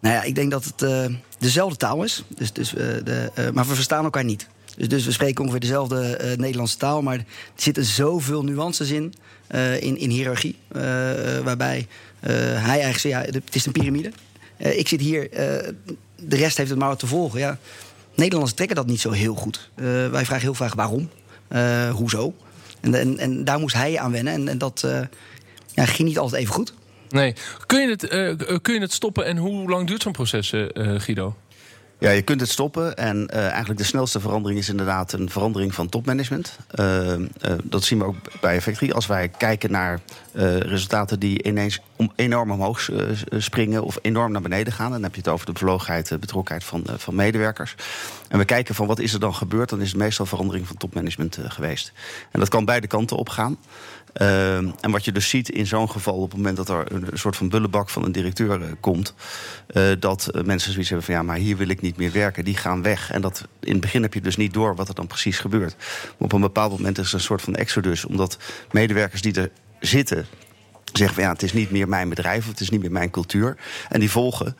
Nou 0.00 0.14
ja, 0.14 0.22
ik 0.22 0.34
denk 0.34 0.50
dat 0.50 0.64
het 0.64 0.82
eh, 0.82 1.04
dezelfde 1.38 1.76
taal 1.76 2.02
is. 2.04 2.22
Dus, 2.28 2.52
dus, 2.52 2.74
eh, 2.74 2.86
de, 3.04 3.30
eh, 3.34 3.50
maar 3.50 3.66
we 3.66 3.74
verstaan 3.74 4.04
elkaar 4.04 4.24
niet. 4.24 4.48
Dus, 4.76 4.88
dus 4.88 5.04
we 5.04 5.12
spreken 5.12 5.40
ongeveer 5.42 5.60
dezelfde 5.60 6.16
eh, 6.16 6.36
Nederlandse 6.36 6.76
taal. 6.76 7.02
Maar 7.02 7.14
er 7.16 7.24
zitten 7.54 7.84
zoveel 7.84 8.44
nuances 8.44 8.90
in, 8.90 9.14
eh, 9.46 9.82
in, 9.82 9.96
in 9.96 10.10
hiërarchie. 10.10 10.56
eh, 10.68 10.80
waarbij 11.44 11.86
hij 12.20 12.54
eigenlijk 12.54 12.98
zegt, 12.98 13.14
ja, 13.14 13.20
het 13.20 13.54
is 13.54 13.66
een 13.66 13.72
piramide. 13.72 14.12
Ik 14.56 14.88
zit 14.88 15.00
hier, 15.00 15.30
de 16.16 16.36
rest 16.36 16.56
heeft 16.56 16.70
het 16.70 16.78
maar 16.78 16.88
wat 16.88 16.98
te 16.98 17.06
volgen. 17.06 17.38
Ja. 17.38 17.58
Nederlanders 18.14 18.52
trekken 18.52 18.76
dat 18.76 18.86
niet 18.86 19.00
zo 19.00 19.10
heel 19.10 19.34
goed. 19.34 19.70
Wij 20.10 20.24
vragen 20.24 20.40
heel 20.40 20.54
vaak 20.54 20.74
waarom, 20.74 21.10
hoezo. 21.92 22.34
En, 22.80 23.18
en, 23.18 23.44
daar 23.44 23.58
moest 23.58 23.74
hij 23.74 23.98
aan 23.98 24.12
wennen. 24.12 24.48
En, 24.48 24.58
dat 24.58 24.86
ja, 25.74 25.84
ging 25.84 26.08
niet 26.08 26.18
altijd 26.18 26.42
even 26.42 26.54
goed. 26.54 26.74
Nee. 27.08 27.34
Kun 27.66 27.80
je 27.80 27.88
het, 27.88 28.08
kun 28.62 28.74
je 28.74 28.80
het 28.80 28.92
stoppen 28.92 29.24
en 29.24 29.36
hoe 29.36 29.68
lang 29.68 29.86
duurt 29.86 30.02
zo'n 30.02 30.12
proces, 30.12 30.52
Guido? 30.74 31.36
Ja, 32.00 32.10
je 32.10 32.22
kunt 32.22 32.40
het 32.40 32.50
stoppen. 32.50 32.96
En 32.96 33.28
eh, 33.28 33.48
eigenlijk 33.48 33.78
de 33.78 33.86
snelste 33.86 34.20
verandering 34.20 34.60
is 34.60 34.68
inderdaad 34.68 35.12
een 35.12 35.30
verandering 35.30 35.74
van 35.74 35.88
topmanagement. 35.88 36.58
Eh, 36.70 37.12
eh, 37.12 37.20
dat 37.64 37.84
zien 37.84 37.98
we 37.98 38.04
ook 38.04 38.16
bij 38.40 38.54
Effectry. 38.56 38.90
Als 38.90 39.06
wij 39.06 39.28
kijken 39.28 39.70
naar 39.70 40.00
resultaten 40.58 41.18
die 41.18 41.42
ineens 41.42 41.80
om, 42.00 42.12
enorm 42.16 42.50
omhoog 42.50 42.90
eh, 42.90 43.06
springen 43.36 43.82
of 43.82 43.98
enorm 44.02 44.32
naar 44.32 44.40
beneden 44.40 44.72
gaan. 44.72 44.90
Dan 44.90 45.02
heb 45.02 45.14
je 45.14 45.20
het 45.20 45.28
over 45.28 45.46
de 45.46 45.52
bevlogenheid, 45.52 46.08
de 46.08 46.18
betrokkenheid 46.18 46.64
van, 46.64 46.84
eh, 46.86 46.94
van 46.96 47.14
medewerkers. 47.14 47.74
En 48.28 48.38
we 48.38 48.44
kijken 48.44 48.74
van 48.74 48.86
wat 48.86 48.98
is 48.98 49.12
er 49.12 49.20
dan 49.20 49.34
gebeurd, 49.34 49.68
dan 49.68 49.80
is 49.80 49.88
het 49.88 49.98
meestal 49.98 50.26
verandering 50.26 50.66
van 50.66 50.76
topmanagement 50.76 51.36
eh, 51.36 51.50
geweest. 51.50 51.92
En 52.30 52.40
dat 52.40 52.48
kan 52.48 52.64
beide 52.64 52.86
kanten 52.86 53.16
op 53.16 53.28
gaan. 53.28 53.58
Eh, 54.12 54.56
en 54.56 54.90
wat 54.90 55.04
je 55.04 55.12
dus 55.12 55.28
ziet 55.28 55.48
in 55.48 55.66
zo'n 55.66 55.90
geval, 55.90 56.14
op 56.14 56.28
het 56.28 56.36
moment 56.36 56.56
dat 56.56 56.68
er 56.68 56.92
een 56.92 57.08
soort 57.12 57.36
van 57.36 57.48
bullebak 57.48 57.88
van 57.90 58.04
een 58.04 58.12
directeur 58.12 58.62
eh, 58.62 58.68
komt, 58.80 59.14
eh, 59.66 59.84
dat 59.98 60.28
eh, 60.28 60.42
mensen 60.42 60.70
zoiets 60.70 60.88
hebben 60.88 61.06
van 61.06 61.14
ja, 61.14 61.22
maar 61.22 61.36
hier 61.36 61.56
wil 61.56 61.68
ik 61.68 61.80
niet 61.80 61.96
meer 61.96 62.12
werken, 62.12 62.44
die 62.44 62.56
gaan 62.56 62.82
weg. 62.82 63.10
En 63.10 63.20
dat 63.20 63.48
in 63.60 63.72
het 63.72 63.80
begin 63.80 64.02
heb 64.02 64.14
je 64.14 64.20
dus 64.20 64.36
niet 64.36 64.54
door 64.54 64.74
wat 64.74 64.88
er 64.88 64.94
dan 64.94 65.06
precies 65.06 65.38
gebeurt. 65.38 65.76
Maar 65.78 66.14
op 66.18 66.32
een 66.32 66.40
bepaald 66.40 66.72
moment 66.72 66.98
is 66.98 67.08
er 67.08 67.14
een 67.14 67.20
soort 67.20 67.42
van 67.42 67.54
exodus, 67.54 68.04
omdat 68.04 68.38
medewerkers 68.70 69.22
die 69.22 69.34
er 69.34 69.50
zitten. 69.80 70.26
Zeggen 70.92 71.14
van 71.14 71.24
ja, 71.24 71.32
het 71.32 71.42
is 71.42 71.52
niet 71.52 71.70
meer 71.70 71.88
mijn 71.88 72.08
bedrijf, 72.08 72.44
of 72.44 72.50
het 72.50 72.60
is 72.60 72.70
niet 72.70 72.80
meer 72.80 72.92
mijn 72.92 73.10
cultuur. 73.10 73.56
En 73.88 74.00
die 74.00 74.10
volgen. 74.10 74.56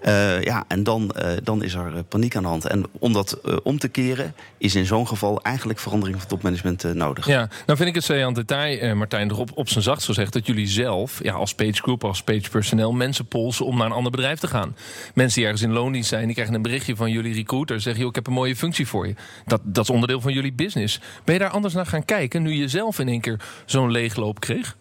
Eh, 0.00 0.42
ja, 0.42 0.64
en 0.68 0.84
dan, 0.84 1.10
eh, 1.10 1.32
dan 1.42 1.62
is 1.62 1.74
er 1.74 1.96
eh, 1.96 2.02
paniek 2.08 2.36
aan 2.36 2.42
de 2.42 2.48
hand. 2.48 2.66
En 2.66 2.84
om 2.98 3.12
dat 3.12 3.40
om 3.62 3.78
te 3.78 3.88
keren, 3.88 4.34
is 4.58 4.74
in 4.74 4.86
zo'n 4.86 5.08
geval 5.08 5.42
eigenlijk 5.42 5.78
verandering 5.78 6.18
van 6.18 6.28
topmanagement 6.28 6.94
nodig. 6.94 7.26
Ja, 7.26 7.48
nou 7.66 7.78
vind 7.78 7.88
ik 7.88 7.94
het 7.94 8.04
zo 8.04 8.22
aan 8.22 8.34
detail, 8.34 8.78
eh, 8.78 8.92
Martijn, 8.92 9.30
erop 9.30 9.50
op 9.54 9.68
zijn 9.68 9.84
zacht 9.84 10.04
gezegd... 10.04 10.32
dat 10.32 10.46
jullie 10.46 10.66
zelf, 10.66 11.22
ja, 11.22 11.32
als 11.32 11.54
Page 11.54 11.82
Group, 11.82 12.04
als 12.04 12.22
Page 12.22 12.50
personeel... 12.50 12.92
mensen 12.92 13.26
polsen 13.26 13.66
om 13.66 13.76
naar 13.76 13.86
een 13.86 13.92
ander 13.92 14.10
bedrijf 14.10 14.38
te 14.38 14.46
gaan. 14.46 14.76
Mensen 15.14 15.36
die 15.36 15.44
ergens 15.44 15.62
in 15.62 15.72
loondienst 15.72 16.08
zijn, 16.08 16.24
die 16.24 16.34
krijgen 16.34 16.54
een 16.54 16.62
berichtje 16.62 16.96
van 16.96 17.10
jullie 17.10 17.34
recruiter... 17.34 17.80
zeggen, 17.80 18.00
joh, 18.00 18.08
ik 18.08 18.14
heb 18.14 18.26
een 18.26 18.32
mooie 18.32 18.56
functie 18.56 18.86
voor 18.86 19.06
je. 19.06 19.14
Dat, 19.46 19.60
dat 19.64 19.84
is 19.84 19.90
onderdeel 19.90 20.20
van 20.20 20.32
jullie 20.32 20.52
business. 20.52 21.00
Ben 21.24 21.34
je 21.34 21.40
daar 21.40 21.50
anders 21.50 21.74
naar 21.74 21.86
gaan 21.86 22.04
kijken... 22.04 22.42
nu 22.42 22.52
je 22.52 22.68
zelf 22.68 22.98
in 22.98 23.08
één 23.08 23.20
keer 23.20 23.40
zo'n 23.66 23.90
leegloop 23.90 24.40
kreeg? 24.40 24.76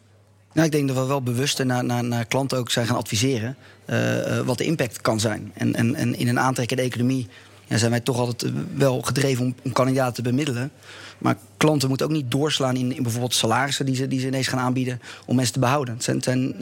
Nou, 0.53 0.65
ik 0.65 0.71
denk 0.71 0.87
dat 0.87 0.97
we 0.97 1.05
wel 1.05 1.21
bewust 1.21 1.63
naar, 1.63 1.83
naar, 1.83 2.03
naar 2.03 2.25
klanten 2.25 2.57
ook 2.57 2.71
zijn 2.71 2.87
gaan 2.87 2.95
adviseren 2.95 3.55
eh, 3.85 4.37
eh, 4.37 4.45
wat 4.45 4.57
de 4.57 4.63
impact 4.63 5.01
kan 5.01 5.19
zijn. 5.19 5.51
En, 5.53 5.75
en, 5.75 5.95
en 5.95 6.15
in 6.15 6.27
een 6.27 6.39
aantrekkende 6.39 6.83
economie 6.83 7.27
zijn 7.67 7.91
wij 7.91 7.99
toch 7.99 8.17
altijd 8.17 8.43
eh, 8.43 8.59
wel 8.75 9.01
gedreven 9.01 9.45
om, 9.45 9.55
om 9.63 9.71
kandidaten 9.71 10.13
te 10.13 10.21
bemiddelen. 10.21 10.71
Maar 11.17 11.37
klanten 11.57 11.87
moeten 11.87 12.05
ook 12.05 12.11
niet 12.11 12.31
doorslaan 12.31 12.75
in, 12.75 12.95
in 12.95 13.03
bijvoorbeeld 13.03 13.33
salarissen 13.33 13.85
die 13.85 13.95
ze, 13.95 14.07
die 14.07 14.19
ze 14.19 14.27
ineens 14.27 14.47
gaan 14.47 14.59
aanbieden 14.59 15.01
om 15.25 15.35
mensen 15.35 15.53
te 15.53 15.59
behouden. 15.59 15.93
Het 15.93 16.23
zijn, 16.23 16.55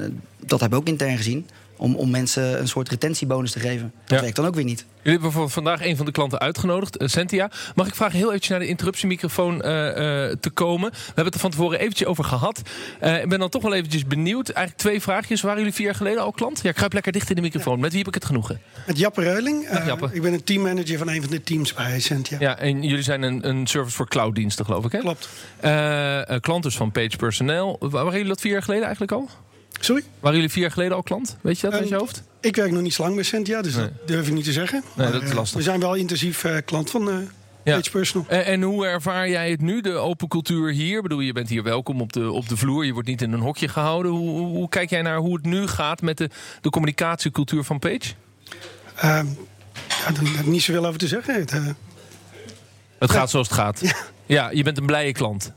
dat 0.46 0.60
hebben 0.60 0.80
we 0.80 0.86
ook 0.86 0.92
intern 0.92 1.18
gezien. 1.18 1.48
Om, 1.78 1.96
om 1.96 2.10
mensen 2.10 2.60
een 2.60 2.68
soort 2.68 2.90
retentiebonus 2.90 3.52
te 3.52 3.60
geven. 3.60 3.92
Dat 4.06 4.16
Ja. 4.18 4.22
werkt 4.22 4.36
dan 4.36 4.46
ook 4.46 4.56
weer 4.56 4.64
niet. 4.64 4.86
Jullie 5.02 5.12
hebben 5.22 5.32
voor 5.32 5.50
vandaag 5.50 5.86
een 5.86 5.98
van 5.98 6.06
de 6.06 6.12
klanten 6.12 6.40
uitgenodigd, 6.40 6.98
eh, 6.98 7.08
Sentia. 7.08 7.50
Mag 7.76 7.88
ik 7.88 7.96
vragen 7.96 8.18
heel 8.18 8.28
eventjes 8.28 8.50
naar 8.50 8.60
de 8.60 8.68
interruptiemicrofoon 8.68 9.62
eh, 9.62 9.88
eh, 10.30 10.38
te 10.40 10.50
komen? 10.50 10.90
We 10.92 10.98
hebben 11.06 11.26
het 11.26 11.34
er 11.34 11.40
van 11.40 11.50
tevoren 11.52 11.80
eventjes 11.80 12.08
over 12.08 12.24
gehad. 12.24 12.62
Eh, 13.00 13.22
ik 13.22 13.30
ben 13.30 13.40
dan 13.40 13.50
toch 13.50 13.62
wel 13.62 13.74
eventjes 13.74 14.06
benieuwd. 14.06 14.50
Eigenlijk 14.50 14.78
twee 14.78 15.02
vraagjes. 15.02 15.42
Waren 15.42 15.58
jullie 15.58 15.74
vier 15.74 15.86
jaar 15.86 15.96
geleden 15.96 16.22
al 16.22 16.32
klant? 16.32 16.60
Ja, 16.64 16.72
kruip 16.72 16.94
lekker 16.94 17.12
dicht 17.12 17.30
in 17.30 17.36
de 17.36 17.42
microfoon. 17.42 17.80
Met 17.80 17.90
wie 17.90 17.98
heb 18.00 18.08
ik 18.08 18.14
het 18.14 18.26
genoegen? 18.26 18.60
Met 18.88 18.98
Jappe 19.00 19.22
Reuling. 19.22 19.68
Jappe. 19.86 20.10
ik 20.12 20.22
ben 20.22 20.34
een 20.34 20.44
teammanager 20.44 20.98
van 20.98 21.10
een 21.10 21.22
van 21.22 21.32
de 21.32 21.42
teams 21.44 21.74
bij 21.74 22.00
Sentia. 22.00 22.38
Ja, 22.40 22.58
en 22.58 22.84
jullie 22.84 23.04
zijn 23.04 23.22
een, 23.22 23.48
een 23.48 23.68
service 23.68 23.96
voor 23.96 24.08
clouddiensten, 24.08 24.66
geloof 24.66 24.86
ik, 24.86 24.92
hè? 24.92 25.00
Klopt. 25.00 25.30
Klant 26.42 26.64
dus 26.64 26.76
van 26.76 26.92
Page 26.92 27.18
Personnel. 27.18 27.76
Wa- 27.80 27.90
Waren 27.90 28.12
jullie 28.12 28.28
dat 28.28 28.42
vier 28.42 28.52
jaar 28.52 28.64
geleden 28.64 28.84
eigenlijk 28.84 29.12
al? 29.12 29.30
Sorry? 29.80 30.04
Waren 30.20 30.36
jullie 30.38 30.52
vier 30.52 30.62
jaar 30.62 30.72
geleden 30.72 30.96
al 30.96 31.04
klant? 31.04 31.38
Weet 31.42 31.60
je 31.60 31.70
dat 31.70 31.76
uit 31.80 31.88
je 31.88 31.94
Ehm, 31.94 32.00
hoofd? 32.04 32.24
Ik 32.42 32.56
werk 32.56 32.72
nog 32.72 32.82
niet 32.82 32.94
zo 32.94 33.02
lang 33.04 33.16
bij 33.16 33.24
Sentia, 33.24 33.62
dus 33.62 33.76
Nee. 33.76 33.84
dat 33.98 34.08
durf 34.08 34.28
ik 34.28 34.34
niet 34.34 34.44
te 34.44 34.52
zeggen. 34.52 34.84
Nee, 34.96 35.12
dat 35.12 35.22
is 35.24 35.34
lastig. 35.34 35.58
We 35.58 35.64
zijn 35.64 35.80
wel 35.80 35.94
intensief 35.96 36.44
eh, 36.44 36.56
klant 36.66 36.90
van 36.90 37.10
eh 37.10 37.16
Ja. 37.64 37.76
Page 37.76 37.90
Personal. 37.92 38.28
En, 38.30 38.46
en 38.46 38.62
hoe 38.62 38.86
ervaar 38.86 39.30
jij 39.30 39.52
het 39.52 39.62
nu, 39.62 39.82
de 39.82 39.92
open 39.94 40.28
cultuur 40.28 40.72
hier? 40.72 40.96
Ik 40.98 41.02
bedoel, 41.04 41.20
je 41.20 41.34
bent 41.34 41.50
hier 41.50 41.64
welkom 41.64 42.02
op 42.02 42.14
de, 42.14 42.32
op 42.32 42.50
de 42.50 42.58
vloer. 42.58 42.86
Je 42.86 42.94
wordt 42.94 43.08
niet 43.08 43.22
in 43.22 43.32
een 43.32 43.40
hokje 43.40 43.68
gehouden. 43.68 44.12
Hoe, 44.12 44.30
hoe, 44.30 44.48
hoe 44.48 44.70
kijk 44.70 44.90
jij 44.90 45.02
naar 45.02 45.18
hoe 45.18 45.36
het 45.36 45.46
nu 45.46 45.68
gaat 45.68 46.02
met 46.02 46.18
de, 46.18 46.30
de 46.62 46.70
communicatiecultuur 46.70 47.64
van 47.64 47.80
Page? 47.80 48.00
Ehm, 48.96 49.26
ja, 49.88 50.12
daar 50.12 50.24
heb 50.24 50.40
ik 50.40 50.46
niet 50.46 50.62
zoveel 50.64 50.86
over 50.86 51.00
te 51.00 51.08
zeggen. 51.08 51.34
Het, 51.34 51.52
eh, 51.52 51.66
Het 53.00 53.12
gaat 53.12 53.30
zoals 53.30 53.48
het 53.48 53.58
gaat. 53.58 53.82
Ja, 54.26 54.50
je 54.50 54.64
bent 54.64 54.78
een 54.78 54.86
blije 54.86 55.12
klant. 55.12 55.52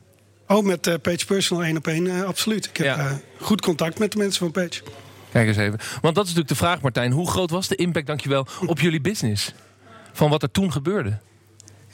Oh, 0.57 0.65
met 0.65 0.87
eh, 0.87 0.95
Page 1.03 1.27
Personal 1.27 1.65
één 1.65 1.77
op 1.77 1.87
één, 1.87 2.07
eh, 2.07 2.23
absoluut. 2.23 2.67
Ik 2.67 2.77
heb 2.77 2.87
Ja. 2.87 2.99
eh, 2.99 3.13
goed 3.41 3.61
contact 3.61 3.99
met 3.99 4.13
de 4.13 4.19
mensen 4.19 4.39
van 4.39 4.51
Page. 4.51 4.83
Kijk 5.33 5.49
eens 5.49 5.57
even. 5.57 5.79
Want 6.01 6.15
dat 6.15 6.25
is 6.25 6.31
natuurlijk 6.35 6.49
de 6.49 6.55
vraag, 6.67 6.81
Martijn. 6.81 7.13
Hoe 7.13 7.31
groot 7.31 7.51
was 7.51 7.69
de 7.69 7.77
impact, 7.77 8.07
dankjewel, 8.07 8.47
op 8.67 8.81
jullie 8.87 9.01
business? 9.01 9.53
Van 10.13 10.31
wat 10.31 10.43
er 10.43 10.51
toen 10.51 10.73
gebeurde? 10.73 11.19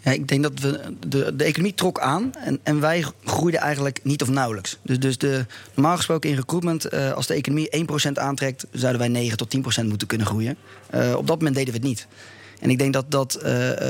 Ja, 0.03 0.13
ik 0.13 0.29
denk 0.29 0.43
dat 0.43 0.61
we, 0.61 0.81
de, 1.07 1.37
de 1.37 1.45
economie 1.45 1.75
trok 1.75 2.01
aan 2.01 2.33
en, 2.35 2.61
en 2.63 2.81
wij 2.81 3.05
groeiden 3.25 3.61
eigenlijk 3.61 4.01
niet 4.03 4.23
of 4.23 4.29
nauwelijks. 4.29 4.79
Dus, 4.83 4.99
dus 4.99 5.19
de, 5.19 5.47
normaal 5.75 5.97
gesproken 5.97 6.31
in 6.31 6.37
recruitment, 6.37 6.85
eh, 6.85 7.13
als 7.13 7.27
de 7.27 7.35
economie 7.35 7.69
1% 8.09 8.13
aantrekt, 8.13 8.67
zouden 8.73 9.01
wij 9.01 9.09
9 9.11 9.37
tot 9.37 9.51
10% 9.83 9.87
moeten 9.89 10.07
kunnen 10.07 10.27
groeien. 10.27 10.57
Eh, 10.91 11.15
op 11.17 11.27
dat 11.27 11.37
moment 11.37 11.57
deden 11.57 11.73
we 11.73 11.79
het 11.79 11.89
niet. 11.89 12.07
En 12.61 12.71
ik 12.71 12.79
denk 12.79 12.93
dat, 12.93 13.11
dat 13.11 13.39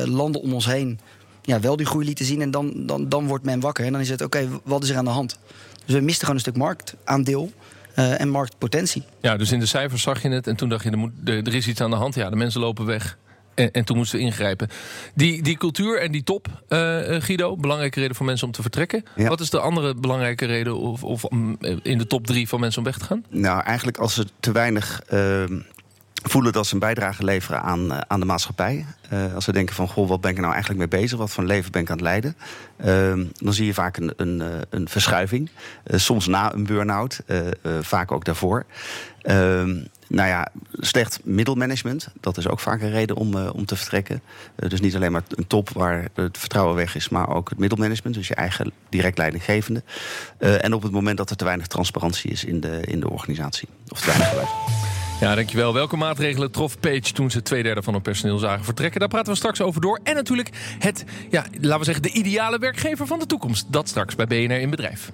landen 0.05 0.41
om 0.41 0.53
ons 0.55 0.67
heen 0.67 1.01
ja, 1.47 1.61
wel 1.61 1.77
die 1.77 1.87
groei 1.87 2.05
lieten 2.05 2.25
zien 2.25 2.41
en 2.41 2.51
dan, 2.51 2.73
dan, 2.77 3.09
dan 3.09 3.27
wordt 3.27 3.45
men 3.45 3.61
wakker. 3.61 3.85
En 3.85 3.93
dan 3.93 4.01
is 4.01 4.09
het, 4.09 4.23
oké, 4.23 4.49
wat 4.65 4.83
is 4.83 4.89
er 4.89 4.97
aan 4.97 5.05
de 5.05 5.11
hand? 5.11 5.39
Dus 5.85 5.95
we 5.95 6.01
misten 6.01 6.21
gewoon 6.21 6.35
een 6.35 6.41
stuk 6.41 6.57
marktaandeel 6.57 7.53
eh, 7.95 8.21
en 8.21 8.29
marktpotentie. 8.29 9.03
Ja, 9.21 9.37
dus 9.37 9.53
in 9.53 9.61
de 9.61 9.67
cijfers 9.67 10.03
zag 10.03 10.23
je 10.23 10.29
het 10.29 10.47
en 10.47 10.57
toen 10.57 10.69
dacht 10.69 10.85
je, 10.85 10.91
er, 10.91 10.99
moet, 10.99 11.13
er 11.25 11.47
er 11.47 11.55
is 11.55 11.69
iets 11.69 11.81
aan 11.81 11.91
de 11.91 11.97
hand. 11.97 12.15
Ja, 12.15 12.31
de 12.31 12.37
mensen 12.37 12.61
lopen 12.61 12.87
weg. 12.87 13.19
En, 13.55 13.73
en 13.73 13.85
toen 13.85 13.97
moesten 13.97 14.19
we 14.19 14.25
ingrijpen. 14.25 14.69
Die, 15.15 15.43
die 15.43 15.57
cultuur 15.57 16.01
en 16.01 16.13
die 16.13 16.23
top, 16.23 16.63
eh, 16.69 17.17
eh, 17.17 17.23
Guido, 17.23 17.57
belangrijke 17.57 18.01
reden 18.01 18.17
voor 18.17 18.27
mensen 18.27 18.47
om 18.47 18.53
te 18.53 18.63
vertrekken. 18.63 19.05
Ja. 19.17 19.29
Wat 19.29 19.41
is 19.41 19.51
de 19.51 19.61
andere 19.61 19.95
belangrijke 19.95 20.45
reden 20.45 20.77
of, 20.77 21.05
of 21.05 21.25
in 21.83 21.99
de 21.99 22.07
top 22.07 22.27
drie 22.27 22.49
van 22.49 22.61
mensen 22.61 22.79
om 22.79 22.85
weg 22.85 22.99
te 22.99 23.05
gaan? 23.05 23.25
Nou, 23.31 23.63
eigenlijk 23.63 23.99
als 23.99 24.15
ze 24.15 24.27
te 24.41 24.53
weinig 24.53 25.03
ehm, 25.07 25.59
voelen 26.29 26.53
dat 26.53 26.67
ze 26.67 26.75
een 26.75 26.81
bijdrage 26.81 27.25
leveren 27.25 27.63
aan, 27.63 27.93
eh, 27.93 27.99
aan 28.07 28.21
de 28.21 28.27
maatschappij. 28.27 28.85
Eh, 29.09 29.35
als 29.35 29.45
ze 29.45 29.53
denken 29.53 29.75
van, 29.75 29.89
goh, 29.89 30.09
wat 30.09 30.21
ben 30.21 30.31
ik 30.31 30.37
er 30.37 30.43
nou 30.43 30.55
eigenlijk 30.55 30.91
mee 30.91 31.01
bezig? 31.01 31.19
Wat 31.19 31.31
voor 31.31 31.45
leven 31.45 31.73
ben 31.73 31.83
ik 31.83 31.91
aan 31.91 31.97
het 31.97 32.05
leiden? 32.05 32.37
Ehm, 32.77 33.25
dan 33.35 33.53
zie 33.53 33.67
je 33.67 33.75
vaak 33.75 33.97
een, 33.97 34.13
een, 34.17 34.41
eh, 34.41 34.49
een 34.71 34.89
verschuiving. 34.89 35.51
Soms 35.87 36.27
na 36.27 36.53
een 36.53 36.65
burn-out, 36.65 37.21
vaak 37.81 38.13
ook 38.13 38.25
daarvoor. 38.25 38.65
Ehm, 39.23 39.75
nou 40.09 40.29
ja, 40.29 40.49
slecht 40.73 41.21
middelmanagement. 41.23 42.09
Dat 42.21 42.37
is 42.37 42.49
ook 42.49 42.61
vaak 42.61 42.81
een 42.81 42.91
reden 42.91 43.17
om, 43.17 43.37
om 43.37 43.65
te 43.65 43.77
vertrekken. 43.77 44.23
Dus 44.57 44.81
niet 44.81 44.97
alleen 44.97 45.13
maar 45.13 45.23
een 45.29 45.47
top 45.47 45.71
waar 45.71 46.09
het 46.15 46.39
vertrouwen 46.39 46.77
weg 46.77 46.95
is, 46.95 47.09
maar 47.09 47.29
ook 47.29 47.49
het 47.49 47.59
middelmanagement. 47.59 48.17
Dus 48.17 48.29
je 48.29 48.35
eigen 48.35 48.73
direct 48.89 49.19
leidinggevende. 49.19 49.83
En 50.39 50.75
op 50.75 50.83
het 50.83 50.93
moment 50.93 51.17
dat 51.17 51.31
er 51.31 51.37
te 51.37 51.45
weinig 51.45 51.67
transparantie 51.67 52.31
is 52.31 52.45
in 52.45 52.61
de, 52.61 52.81
in 52.81 53.01
de 53.01 53.11
organisatie. 53.11 53.69
Of 53.89 54.01
te 54.01 54.07
weinig. 54.07 55.06
Ja, 55.21 55.35
dankjewel. 55.35 55.75
Welke 55.75 55.97
maatregelen 55.97 56.51
trof 56.51 56.81
Page 56.81 57.13
toen 57.13 57.31
ze 57.31 57.43
twee 57.43 57.63
derde 57.63 57.83
van 57.83 57.93
hun 57.93 58.03
personeel 58.03 58.39
zagen 58.39 58.65
vertrekken? 58.65 59.01
Daar 59.01 59.09
praten 59.09 59.33
we 59.33 59.39
straks 59.39 59.61
over 59.61 59.81
door. 59.81 60.01
En 60.03 60.15
natuurlijk 60.15 60.51
het, 60.79 61.05
ja, 61.31 61.45
laten 61.61 61.79
we 61.79 61.85
zeggen, 61.85 62.03
de 62.03 62.13
ideale 62.13 62.59
werkgever 62.59 63.07
van 63.07 63.19
de 63.19 63.27
toekomst. 63.27 63.73
Dat 63.73 63.89
straks 63.89 64.15
bij 64.15 64.27
BNR 64.27 64.61
in 64.61 64.71
Bedrijf. 64.71 65.13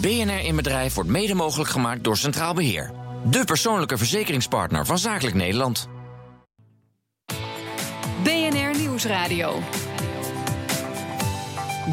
BNR 0.00 0.44
in 0.44 0.56
Bedrijf 0.56 0.94
wordt 0.94 1.10
mede 1.10 1.34
mogelijk 1.34 1.70
gemaakt 1.70 2.04
door 2.04 2.16
Centraal 2.16 2.54
Beheer. 2.54 2.90
De 3.24 3.44
persoonlijke 3.44 3.98
verzekeringspartner 3.98 4.86
van 4.86 4.98
Zakelijk 4.98 5.36
Nederland. 5.36 5.88
BNR 8.22 8.78
Nieuwsradio. 8.78 9.58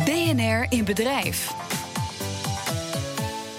BNR 0.05 0.65
in 0.69 0.85
Bedrijf. 0.85 1.51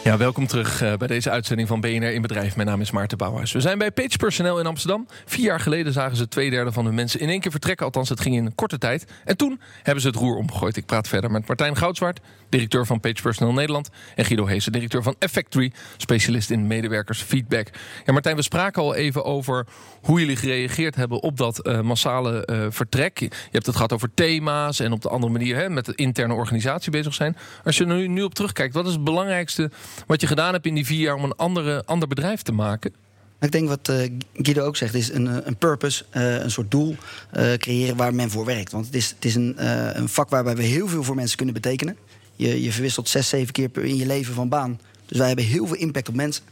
Ja, 0.09 0.17
welkom 0.17 0.47
terug 0.47 0.83
eh, 0.83 0.95
bij 0.95 1.09
deze 1.09 1.31
uitzending 1.31 1.69
van 1.69 1.81
BNR 1.81 2.13
in 2.13 2.23
Bedrijf. 2.23 2.57
Mijn 2.57 2.69
naam 2.69 2.81
is 2.81 2.91
Maarten 2.91 3.19
Bouwhuis. 3.19 3.53
We 3.53 3.61
zijn 3.61 3.79
bij 3.79 3.91
Page 3.91 4.17
Personeel 4.17 4.59
in 4.59 4.67
Amsterdam. 4.67 5.07
Vier 5.25 5.45
jaar 5.45 5.61
geleden 5.61 5.93
zagen 5.93 6.17
ze 6.17 6.29
twee 6.29 6.51
derde 6.51 6.73
van 6.73 6.85
hun 6.85 6.95
mensen 6.95 7.21
in 7.21 7.29
één 7.29 7.41
keer 7.41 7.51
vertrekken. 7.51 7.87
Althans, 7.87 8.09
het 8.09 8.21
ging 8.21 8.35
in 8.35 8.47
een 8.47 8.55
korte 8.55 8.79
tijd. 8.79 9.07
En 9.25 9.37
toen 9.37 9.61
hebben 9.83 10.03
ze 10.03 10.09
het 10.09 10.17
roer 10.17 10.37
omgegooid. 10.37 10.77
Ik 10.77 10.87
praat 10.87 11.09
verder 11.09 11.31
met 11.31 11.47
Martijn 11.47 11.77
Goudswaard, 11.77 12.21
directeur 12.49 12.87
van 12.87 13.01
Page 13.01 13.23
Personeel 13.23 13.53
Nederland. 13.53 13.89
En 14.15 14.25
Guido 14.25 14.47
Heesen, 14.47 14.73
directeur 14.73 15.03
van 15.03 15.15
Effectory, 15.19 15.73
specialist 15.97 16.51
in 16.51 16.67
medewerkersfeedback. 16.67 17.69
Ja, 18.05 18.13
Martijn, 18.13 18.37
we 18.37 18.43
spraken 18.43 18.83
al 18.83 18.95
even 18.95 19.25
over 19.25 19.67
hoe 20.03 20.21
jullie 20.21 20.37
gereageerd 20.37 20.95
hebben 20.95 21.23
op 21.23 21.37
dat 21.37 21.59
eh, 21.59 21.81
massale 21.81 22.45
eh, 22.45 22.67
vertrek. 22.71 23.19
Je 23.19 23.29
hebt 23.51 23.67
het 23.67 23.75
gehad 23.75 23.93
over 23.93 24.11
thema's 24.15 24.81
en 24.81 24.93
op 24.93 25.03
de 25.03 25.09
andere 25.09 25.33
manier 25.33 25.57
hè, 25.57 25.71
met 25.71 25.85
de 25.85 25.95
interne 25.95 26.35
organisatie 26.35 26.91
bezig 26.91 27.15
zijn. 27.15 27.37
Als 27.65 27.77
je 27.77 27.87
nu, 27.87 28.07
nu 28.07 28.23
op 28.23 28.35
terugkijkt, 28.35 28.75
wat 28.75 28.87
is 28.87 28.93
het 28.93 29.05
belangrijkste 29.05 29.71
wat 30.07 30.21
je 30.21 30.27
gedaan 30.27 30.53
hebt 30.53 30.67
in 30.67 30.75
die 30.75 30.87
vier 30.87 31.01
jaar 31.01 31.15
om 31.15 31.25
een 31.25 31.37
andere, 31.37 31.83
ander 31.87 32.09
bedrijf 32.09 32.43
te 32.43 32.53
maken? 32.53 32.93
Ik 33.41 33.53
denk 33.53 33.69
wat 33.69 33.89
eh, 33.89 34.11
Guido 34.35 34.65
ook 34.65 34.77
zegt, 34.77 34.95
is 34.95 35.13
een, 35.13 35.29
eh, 35.29 35.37
een 35.43 35.57
purpose, 35.57 36.05
eh, 36.11 36.35
een 36.35 36.51
soort 36.51 36.71
doel 36.71 36.97
eh, 37.31 37.53
creëren 37.53 37.97
waar 37.97 38.15
men 38.15 38.31
voor 38.31 38.45
werkt. 38.45 38.73
Want 38.73 38.87
het 38.87 38.95
is, 38.95 39.09
het 39.09 39.25
is 39.25 39.35
een, 39.35 39.67
een 39.99 40.09
vak 40.09 40.29
waarbij 40.31 40.57
we 40.57 40.63
heel 40.63 40.89
veel 40.89 41.03
voor 41.03 41.15
mensen 41.15 41.37
kunnen 41.37 41.55
betekenen. 41.55 41.97
Je, 42.37 42.63
je 42.63 42.73
verwisselt 42.73 43.09
zes, 43.09 43.29
zeven 43.29 43.53
keer 43.53 43.69
per 43.69 43.85
in 43.85 43.97
je 43.97 44.07
leven 44.07 44.35
van 44.35 44.49
baan. 44.49 44.81
Dus 45.07 45.19
wij 45.19 45.27
hebben 45.27 45.45
heel 45.45 45.67
veel 45.67 45.77
impact 45.77 46.09
op 46.09 46.15
mensen. 46.15 46.45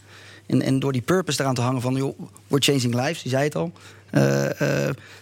En, 0.46 0.62
en 0.62 0.78
door 0.78 0.92
die 0.92 1.02
purpose 1.02 1.40
eraan 1.40 1.54
te 1.54 1.60
hangen 1.60 1.80
van, 1.80 1.94
joh, 1.94 2.18
we're 2.46 2.64
changing 2.64 2.94
lives, 2.94 3.22
die 3.22 3.30
zei 3.30 3.44
het 3.44 3.54
al. 3.54 3.72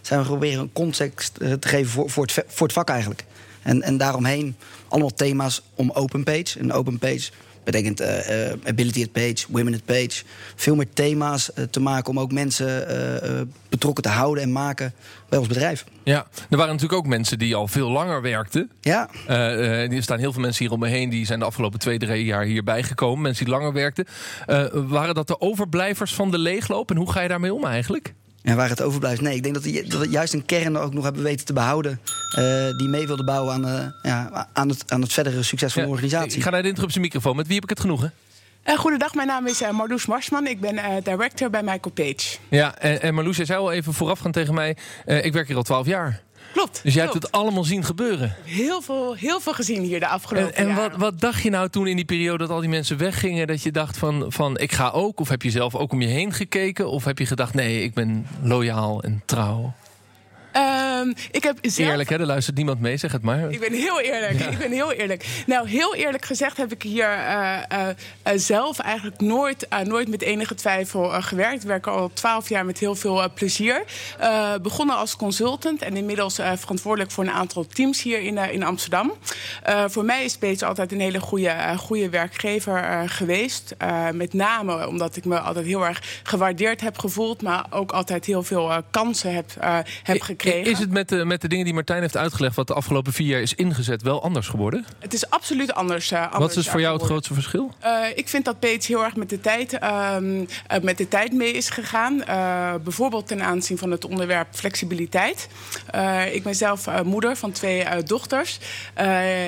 zijn 0.02 0.20
we 0.20 0.26
proberen 0.26 0.60
een 0.60 0.72
context 0.72 1.34
te 1.34 1.68
geven 1.68 1.90
voor, 1.90 2.10
voor, 2.10 2.22
het, 2.22 2.44
voor 2.46 2.66
het 2.66 2.76
vak 2.76 2.88
eigenlijk. 2.88 3.24
En, 3.62 3.82
en 3.82 3.96
daaromheen 3.96 4.56
allemaal 4.88 5.14
thema's 5.14 5.62
om 5.74 5.90
open 5.90 6.24
page. 6.24 6.58
En 6.58 6.72
open 6.72 6.98
page 6.98 7.30
betekent 7.64 8.00
eh, 8.00 8.50
eh, 8.50 8.59
ability 8.64 9.02
at 9.02 9.12
page, 9.12 9.44
women 9.49 9.75
at 9.75 9.85
page. 9.85 10.23
Veel 10.54 10.75
meer 10.75 10.87
thema's 10.92 11.52
eh, 11.52 11.64
te 11.64 11.80
maken 11.80 12.11
om 12.11 12.18
ook 12.18 12.33
mensen 12.33 12.73
betrokken 13.68 14.02
te 14.02 14.09
houden 14.09 14.42
en 14.42 14.52
maken 14.52 14.92
bij 15.28 15.38
ons 15.38 15.49
bedrijf. 15.49 15.85
Ja, 16.02 16.26
er 16.50 16.56
waren 16.56 16.73
natuurlijk 16.73 17.00
ook 17.00 17.06
mensen 17.06 17.38
die 17.38 17.54
al 17.54 17.68
veel 17.68 17.90
langer 17.90 18.23
werkten. 18.23 18.71
Ja, 18.80 19.09
er 19.26 20.02
staan 20.02 20.18
heel 20.18 20.33
veel 20.33 20.42
mensen 20.42 20.64
hier 20.64 20.75
om 20.75 20.80
me 20.80 20.88
heen 20.88 21.11
die 21.11 21.26
zijn 21.26 21.38
de 21.38 21.44
afgelopen 21.44 21.78
twee, 21.78 21.99
drie 21.99 22.25
jaar 22.25 22.44
hierbij 22.44 22.83
gekomen. 22.83 23.23
Mensen 23.23 23.44
die 23.44 23.54
langer 23.54 23.73
werkten. 23.73 24.06
Waren 24.73 25.14
dat 25.14 25.26
de 25.26 25.40
overblijvers 25.40 26.14
van 26.14 26.30
de 26.30 26.38
leegloop? 26.38 26.90
En 26.90 26.97
hoe 26.97 27.12
ga 27.12 27.21
je 27.21 27.28
daarmee 27.28 27.54
om 27.54 27.64
eigenlijk? 27.64 28.14
En 28.44 28.56
waar 28.56 28.68
het 28.68 28.82
overblijft. 28.82 29.20
Nee, 29.20 29.34
ik 29.36 29.42
denk 29.42 29.54
dat 29.54 29.64
we, 29.64 29.84
dat 29.88 30.00
we 30.00 30.08
juist 30.08 30.32
een 30.32 30.44
kern 30.44 30.76
ook 30.76 30.94
nog 30.94 31.04
hebben 31.04 31.22
weten 31.22 31.46
te 31.46 31.52
behouden. 31.52 32.00
eh, 32.36 32.44
die 32.78 32.88
mee 32.88 33.06
wilde 33.06 33.24
bouwen 33.24 33.54
aan, 33.54 33.66
eh, 33.66 33.86
ja, 34.02 34.48
aan, 34.52 34.68
het, 34.68 34.90
aan 34.92 35.00
het 35.00 35.12
verdere 35.12 35.42
succes 35.42 35.72
van 35.72 35.82
de 35.82 35.88
organisatie. 35.88 36.36
Ik 36.36 36.42
ga 36.42 36.50
naar 36.50 36.62
de 36.62 36.68
interruptie 36.68 37.00
microfoon. 37.00 37.36
Met 37.36 37.46
wie 37.46 37.54
heb 37.54 37.64
ik 37.64 37.70
het 37.70 37.80
genoegen? 37.80 38.12
Uh, 38.66 38.78
goedendag, 38.78 39.14
mijn 39.14 39.28
naam 39.28 39.46
is 39.46 39.62
uh, 39.62 39.70
Marloes 39.70 40.06
Marsman. 40.06 40.46
Ik 40.46 40.60
ben 40.60 40.74
uh, 40.74 40.84
director 41.02 41.50
bij 41.50 41.62
Michael 41.62 41.90
Page. 41.94 42.36
Ja, 42.48 42.78
en, 42.78 43.02
en 43.02 43.14
Marloes, 43.14 43.36
jij 43.36 43.46
zei 43.46 43.58
al 43.58 43.72
even 43.72 43.92
voorafgaan 43.94 44.32
tegen 44.32 44.54
mij... 44.54 44.76
eh, 45.04 45.24
ik 45.24 45.32
werk 45.32 45.46
hier 45.46 45.56
al 45.56 45.62
twaalf 45.62 45.86
jaar. 45.86 46.20
Klopt. 46.52 46.80
Dus 46.82 46.94
jij 46.94 47.02
klopt. 47.02 47.22
hebt 47.22 47.32
het 47.32 47.42
allemaal 47.42 47.64
zien 47.64 47.84
gebeuren. 47.84 48.36
Heel 48.44 48.82
veel, 48.82 49.14
heel 49.14 49.40
veel 49.40 49.52
gezien 49.54 49.82
hier 49.82 50.00
de 50.00 50.08
afgelopen 50.08 50.54
En, 50.54 50.68
en 50.68 50.74
wat, 50.74 50.96
wat 50.96 51.20
dacht 51.20 51.42
je 51.42 51.50
nou 51.50 51.68
toen 51.68 51.86
in 51.86 51.96
die 51.96 52.04
periode 52.04 52.38
dat 52.38 52.50
al 52.50 52.60
die 52.60 52.68
mensen 52.68 52.98
weggingen... 52.98 53.46
dat 53.46 53.62
je 53.62 53.72
dacht 53.72 53.96
van, 53.96 54.24
van 54.28 54.58
ik 54.58 54.72
ga 54.72 54.90
ook? 54.90 55.20
Of 55.20 55.28
heb 55.28 55.42
je 55.42 55.50
zelf 55.50 55.74
ook 55.74 55.92
om 55.92 56.00
je 56.00 56.08
heen 56.08 56.32
gekeken? 56.32 56.88
Of 56.88 57.04
heb 57.04 57.18
je 57.18 57.26
gedacht, 57.26 57.54
nee, 57.54 57.82
ik 57.82 57.94
ben 57.94 58.26
loyaal 58.42 59.02
en 59.02 59.22
trouw? 59.24 59.74
Ehm, 61.04 61.26
ik 61.30 61.42
heb 61.42 61.58
zelf... 61.62 61.90
Eerlijk, 61.90 62.08
hè? 62.08 62.18
Er 62.18 62.26
luistert 62.26 62.56
niemand 62.56 62.80
mee, 62.80 62.96
zeg 62.96 63.12
het 63.12 63.23
maar. 63.23 63.50
Ik 63.50 63.61
ben 63.61 63.73
heel 63.73 64.00
eerlijk. 64.00 64.40
Ik 64.40 64.58
ben 64.58 64.73
heel 64.73 64.92
eerlijk. 64.92 65.42
Nou, 65.46 65.68
heel 65.68 65.94
eerlijk 65.94 66.25
gezegd 66.25 66.56
heb 66.56 66.73
ik 66.73 66.82
hier 66.82 67.08
eh, 67.08 67.56
eh, 67.68 67.88
eh, 68.23 68.32
zelf 68.37 68.78
eigenlijk 68.78 69.20
nooit, 69.20 69.66
nooit 69.84 70.08
met 70.08 70.23
enige 70.23 70.54
twijfel 70.54 71.23
gewerkt. 71.23 71.62
Ik 71.62 71.68
werk 71.68 71.87
al 71.87 72.11
twaalf 72.12 72.49
jaar 72.49 72.64
met 72.64 72.78
heel 72.78 72.94
veel 72.94 73.32
plezier. 73.34 73.84
Begonnen 74.62 74.96
als 74.96 75.16
consultant 75.16 75.82
en 75.82 75.96
inmiddels 75.96 76.34
verantwoordelijk 76.34 77.11
voor 77.11 77.25
een 77.25 77.30
aantal 77.30 77.66
teams 77.66 78.02
hier 78.02 78.20
in, 78.20 78.38
in 78.38 78.62
Amsterdam. 78.62 79.12
Voor 79.87 80.04
mij 80.04 80.25
is 80.25 80.37
Peets 80.37 80.62
altijd 80.62 80.92
een 80.92 81.00
hele 81.00 81.20
goede, 81.20 81.54
goede 81.76 82.08
werkgever 82.08 83.08
geweest. 83.08 83.75
Met 84.12 84.32
name 84.32 84.88
omdat 84.88 85.16
ik 85.16 85.25
me 85.25 85.38
altijd 85.38 85.66
heel 85.66 85.87
erg 85.87 86.02
gewaardeerd 86.23 86.80
heb 86.80 86.99
gevoeld, 86.99 87.42
maar 87.42 87.66
ook 87.70 87.92
altijd 87.92 88.25
heel 88.25 88.42
veel 88.42 88.73
kansen 88.90 89.34
heb, 89.34 89.46
heb 90.02 90.20
gekregen. 90.20 90.70
Is 90.70 90.78
het 90.78 90.90
met 90.94 91.08
de, 91.08 91.24
met 91.24 91.40
de 91.40 91.48
dingen 91.48 91.64
die 91.64 91.74
Martijn 91.74 92.00
heeft 92.00 92.16
uitgelegd... 92.16 92.56
wat 92.56 92.66
de 92.66 92.74
afgelopen 92.74 93.12
vier 93.12 93.26
jaar 93.26 93.40
is 93.40 93.54
ingezet, 93.54 94.02
wel 94.02 94.22
anders 94.22 94.48
geworden? 94.48 94.84
Het 94.98 95.14
is 95.14 95.30
absoluut 95.30 95.74
anders. 95.74 96.10
eh, 96.10 96.22
anders 96.22 96.38
Wat 96.38 96.56
is 96.56 96.68
voor 96.68 96.80
jou 96.80 96.92
het 96.92 97.02
geworden. 97.02 97.06
grootste 97.06 97.34
verschil? 97.34 97.72
Eh, 97.78 98.00
ik 98.14 98.28
vind 98.28 98.44
dat 98.44 98.58
Peets 98.58 98.86
heel 98.86 99.04
erg 99.04 99.16
met 99.16 99.30
de 99.30 99.40
tijd, 99.40 99.72
ehm, 99.72 100.44
eh, 100.66 100.82
met 100.82 100.98
de 100.98 101.08
tijd 101.08 101.32
mee 101.32 101.52
is 101.52 101.70
gegaan. 101.70 102.22
Bijvoorbeeld 102.82 103.26
ten 103.26 103.42
aanzien 103.42 103.78
van 103.78 103.90
het 103.90 104.04
onderwerp 104.04 104.46
flexibiliteit. 104.50 105.48
Ik 106.32 106.42
ben 106.42 106.54
zelf 106.54 107.02
moeder 107.02 107.36
van 107.36 107.52
twee 107.52 107.84
dochters. 108.04 108.58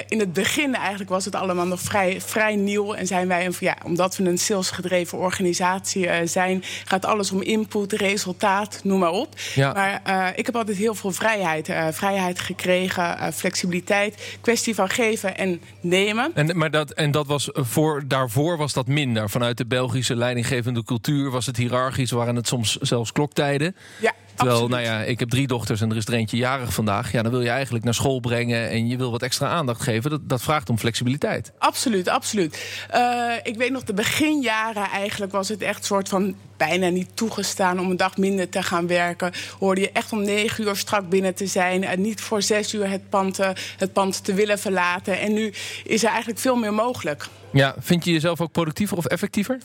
In 0.08 0.18
het 0.18 0.32
begin 0.32 0.74
eigenlijk 0.74 1.10
was 1.10 1.24
het 1.24 1.34
allemaal 1.34 1.66
nog 1.66 1.80
vrij, 1.80 2.20
vrij 2.20 2.56
nieuw. 2.56 2.94
En 2.94 3.06
zijn 3.06 3.28
wij, 3.28 3.46
een, 3.46 3.54
ja, 3.60 3.76
omdat 3.84 4.16
we 4.16 4.24
een 4.24 4.38
salesgedreven 4.38 5.18
organisatie 5.18 6.08
zijn... 6.26 6.64
gaat 6.84 7.04
alles 7.04 7.32
om 7.32 7.42
input, 7.42 7.92
resultaat, 7.92 8.80
noem 8.82 8.98
maar 8.98 9.10
op. 9.10 9.34
Ja. 9.54 9.72
Maar 9.72 10.32
ik 10.36 10.46
heb 10.46 10.56
altijd 10.56 10.76
heel 10.76 10.94
veel 10.94 11.12
vrijheid 11.12 11.35
vrijheid. 11.36 11.68
Eh, 11.68 11.86
vrijheid 11.90 12.40
gekregen, 12.40 13.18
eh, 13.18 13.32
flexibiliteit. 13.32 14.36
Kwestie 14.40 14.74
van 14.74 14.88
geven 14.88 15.36
en 15.36 15.60
nemen. 15.80 16.30
En, 16.34 16.58
maar 16.58 16.70
dat, 16.70 16.90
en 16.90 17.10
dat 17.10 17.26
was 17.26 17.48
voor, 17.52 18.02
daarvoor 18.06 18.56
was 18.56 18.72
dat 18.72 18.86
minder. 18.86 19.30
Vanuit 19.30 19.56
de 19.56 19.66
Belgische 19.66 20.16
leidinggevende 20.16 20.84
cultuur 20.84 21.30
was 21.30 21.46
het 21.46 21.56
hiërarchisch, 21.56 22.10
waren 22.10 22.36
het 22.36 22.46
soms 22.46 22.76
zelfs 22.76 23.12
kloktijden. 23.12 23.76
Ja, 24.00 24.12
Terwijl, 24.36 24.62
absoluut. 24.62 24.84
nou 24.84 24.96
ja, 24.96 25.04
ik 25.04 25.18
heb 25.18 25.28
drie 25.28 25.46
dochters 25.46 25.80
en 25.80 25.90
er 25.90 25.96
is 25.96 26.06
er 26.06 26.12
eentje 26.12 26.36
jarig 26.36 26.72
vandaag. 26.74 27.12
Ja, 27.12 27.22
dan 27.22 27.30
wil 27.30 27.40
je 27.40 27.50
eigenlijk 27.50 27.84
naar 27.84 27.94
school 27.94 28.20
brengen 28.20 28.70
en 28.70 28.88
je 28.88 28.96
wil 28.96 29.10
wat 29.10 29.22
extra 29.22 29.48
aandacht 29.48 29.82
geven. 29.82 30.10
Dat, 30.10 30.28
dat 30.28 30.42
vraagt 30.42 30.70
om 30.70 30.78
flexibiliteit. 30.78 31.52
Absoluut, 31.58 32.08
absoluut. 32.08 32.84
Eh, 32.90 33.32
ik 33.42 33.56
weet 33.56 33.70
nog, 33.70 33.82
de 33.82 33.94
beginjaren 33.94 34.90
eigenlijk 34.90 35.32
was 35.32 35.48
het 35.48 35.62
echt 35.62 35.84
soort 35.84 36.08
van 36.08 36.34
bijna 36.56 36.88
niet 36.88 37.08
toegestaan 37.14 37.80
om 37.80 37.90
een 37.90 37.96
dag 37.96 38.16
minder 38.16 38.48
te 38.48 38.62
gaan 38.62 38.86
werken. 38.86 39.32
Hoorde 39.58 39.80
je 39.80 39.90
echt 39.92 40.12
om 40.12 40.22
negen 40.22 40.64
uur 40.64 40.76
strak 40.76 41.08
binnen 41.08 41.34
te 41.34 41.46
zijn. 41.46 41.84
En 41.84 42.00
niet 42.00 42.20
voor 42.20 42.42
zes 42.42 42.74
uur 42.74 42.90
het 42.90 43.08
pand, 43.08 43.38
eh, 43.38 43.50
het 43.76 43.92
pand 43.92 44.24
te 44.24 44.34
willen 44.34 44.58
verlaten. 44.58 45.20
En 45.20 45.32
nu 45.32 45.52
is 45.84 46.02
er 46.02 46.08
eigenlijk 46.08 46.38
veel 46.38 46.56
meer 46.56 46.74
mogelijk. 46.74 47.26
Ja, 47.52 47.74
vind 47.78 48.04
je 48.04 48.12
jezelf 48.12 48.40
ook 48.40 48.52
productiever 48.52 48.96
of 48.96 49.04
effectiever? 49.04 49.58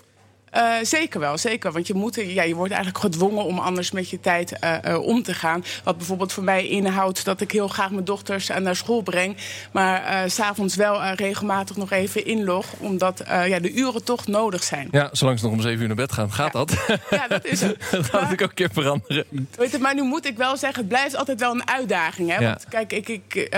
Eh, 0.51 0.73
zeker 0.81 1.19
wel, 1.19 1.37
zeker. 1.37 1.71
Want 1.71 1.87
je, 1.87 1.93
moet, 1.93 2.15
ja, 2.15 2.43
je 2.43 2.55
wordt 2.55 2.73
eigenlijk 2.73 3.03
gedwongen 3.03 3.45
om 3.45 3.59
anders 3.59 3.91
met 3.91 4.09
je 4.09 4.19
tijd 4.19 4.59
eh, 4.59 4.93
eh, 4.93 5.01
om 5.01 5.23
te 5.23 5.33
gaan. 5.33 5.63
Wat 5.83 5.97
bijvoorbeeld 5.97 6.33
voor 6.33 6.43
mij 6.43 6.67
inhoudt 6.67 7.25
dat 7.25 7.41
ik 7.41 7.51
heel 7.51 7.67
graag 7.67 7.91
mijn 7.91 8.05
dochters 8.05 8.47
naar 8.47 8.75
school 8.75 9.01
breng. 9.01 9.37
Maar 9.71 10.29
s 10.29 10.33
s'avonds 10.33 10.75
wel 10.75 11.03
regelmatig 11.03 11.75
nog 11.75 11.91
even 11.91 12.25
inlog. 12.25 12.65
Omdat 12.77 13.23
ja, 13.27 13.59
de 13.59 13.73
uren 13.73 14.03
toch 14.03 14.27
nodig 14.27 14.63
zijn. 14.63 14.87
Ja, 14.91 15.09
zolang 15.11 15.39
ze 15.39 15.45
nog 15.45 15.53
om 15.53 15.61
zeven 15.61 15.81
uur 15.81 15.87
naar 15.87 15.95
bed 15.95 16.11
gaan, 16.11 16.31
gaat 16.31 16.51
dat. 16.51 16.73
Ja, 17.09 17.27
dat 17.27 17.45
is 17.45 17.61
het. 17.61 17.77
dat 17.91 18.05
gaat 18.05 18.11
natuurlijk 18.11 18.41
ook 18.41 18.49
een 18.49 18.55
keer 18.55 18.69
veranderen. 18.73 19.25
Weet 19.57 19.71
je, 19.71 19.79
maar 19.79 19.95
nu 19.95 20.03
moet 20.03 20.25
ik 20.25 20.37
wel 20.37 20.57
zeggen, 20.57 20.79
het 20.79 20.87
blijft 20.87 21.15
altijd 21.15 21.39
wel 21.39 21.51
een 21.51 21.67
uitdaging. 21.67 22.29
Hè? 22.29 22.39
Ja. 22.39 22.49
Want 22.49 22.65
kijk, 22.69 22.93
ik, 22.93 23.07
ik, 23.07 23.49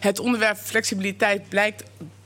het 0.00 0.20
onderwerp 0.20 0.56
flexibiliteit 0.56 1.48
blijkt, 1.48 1.82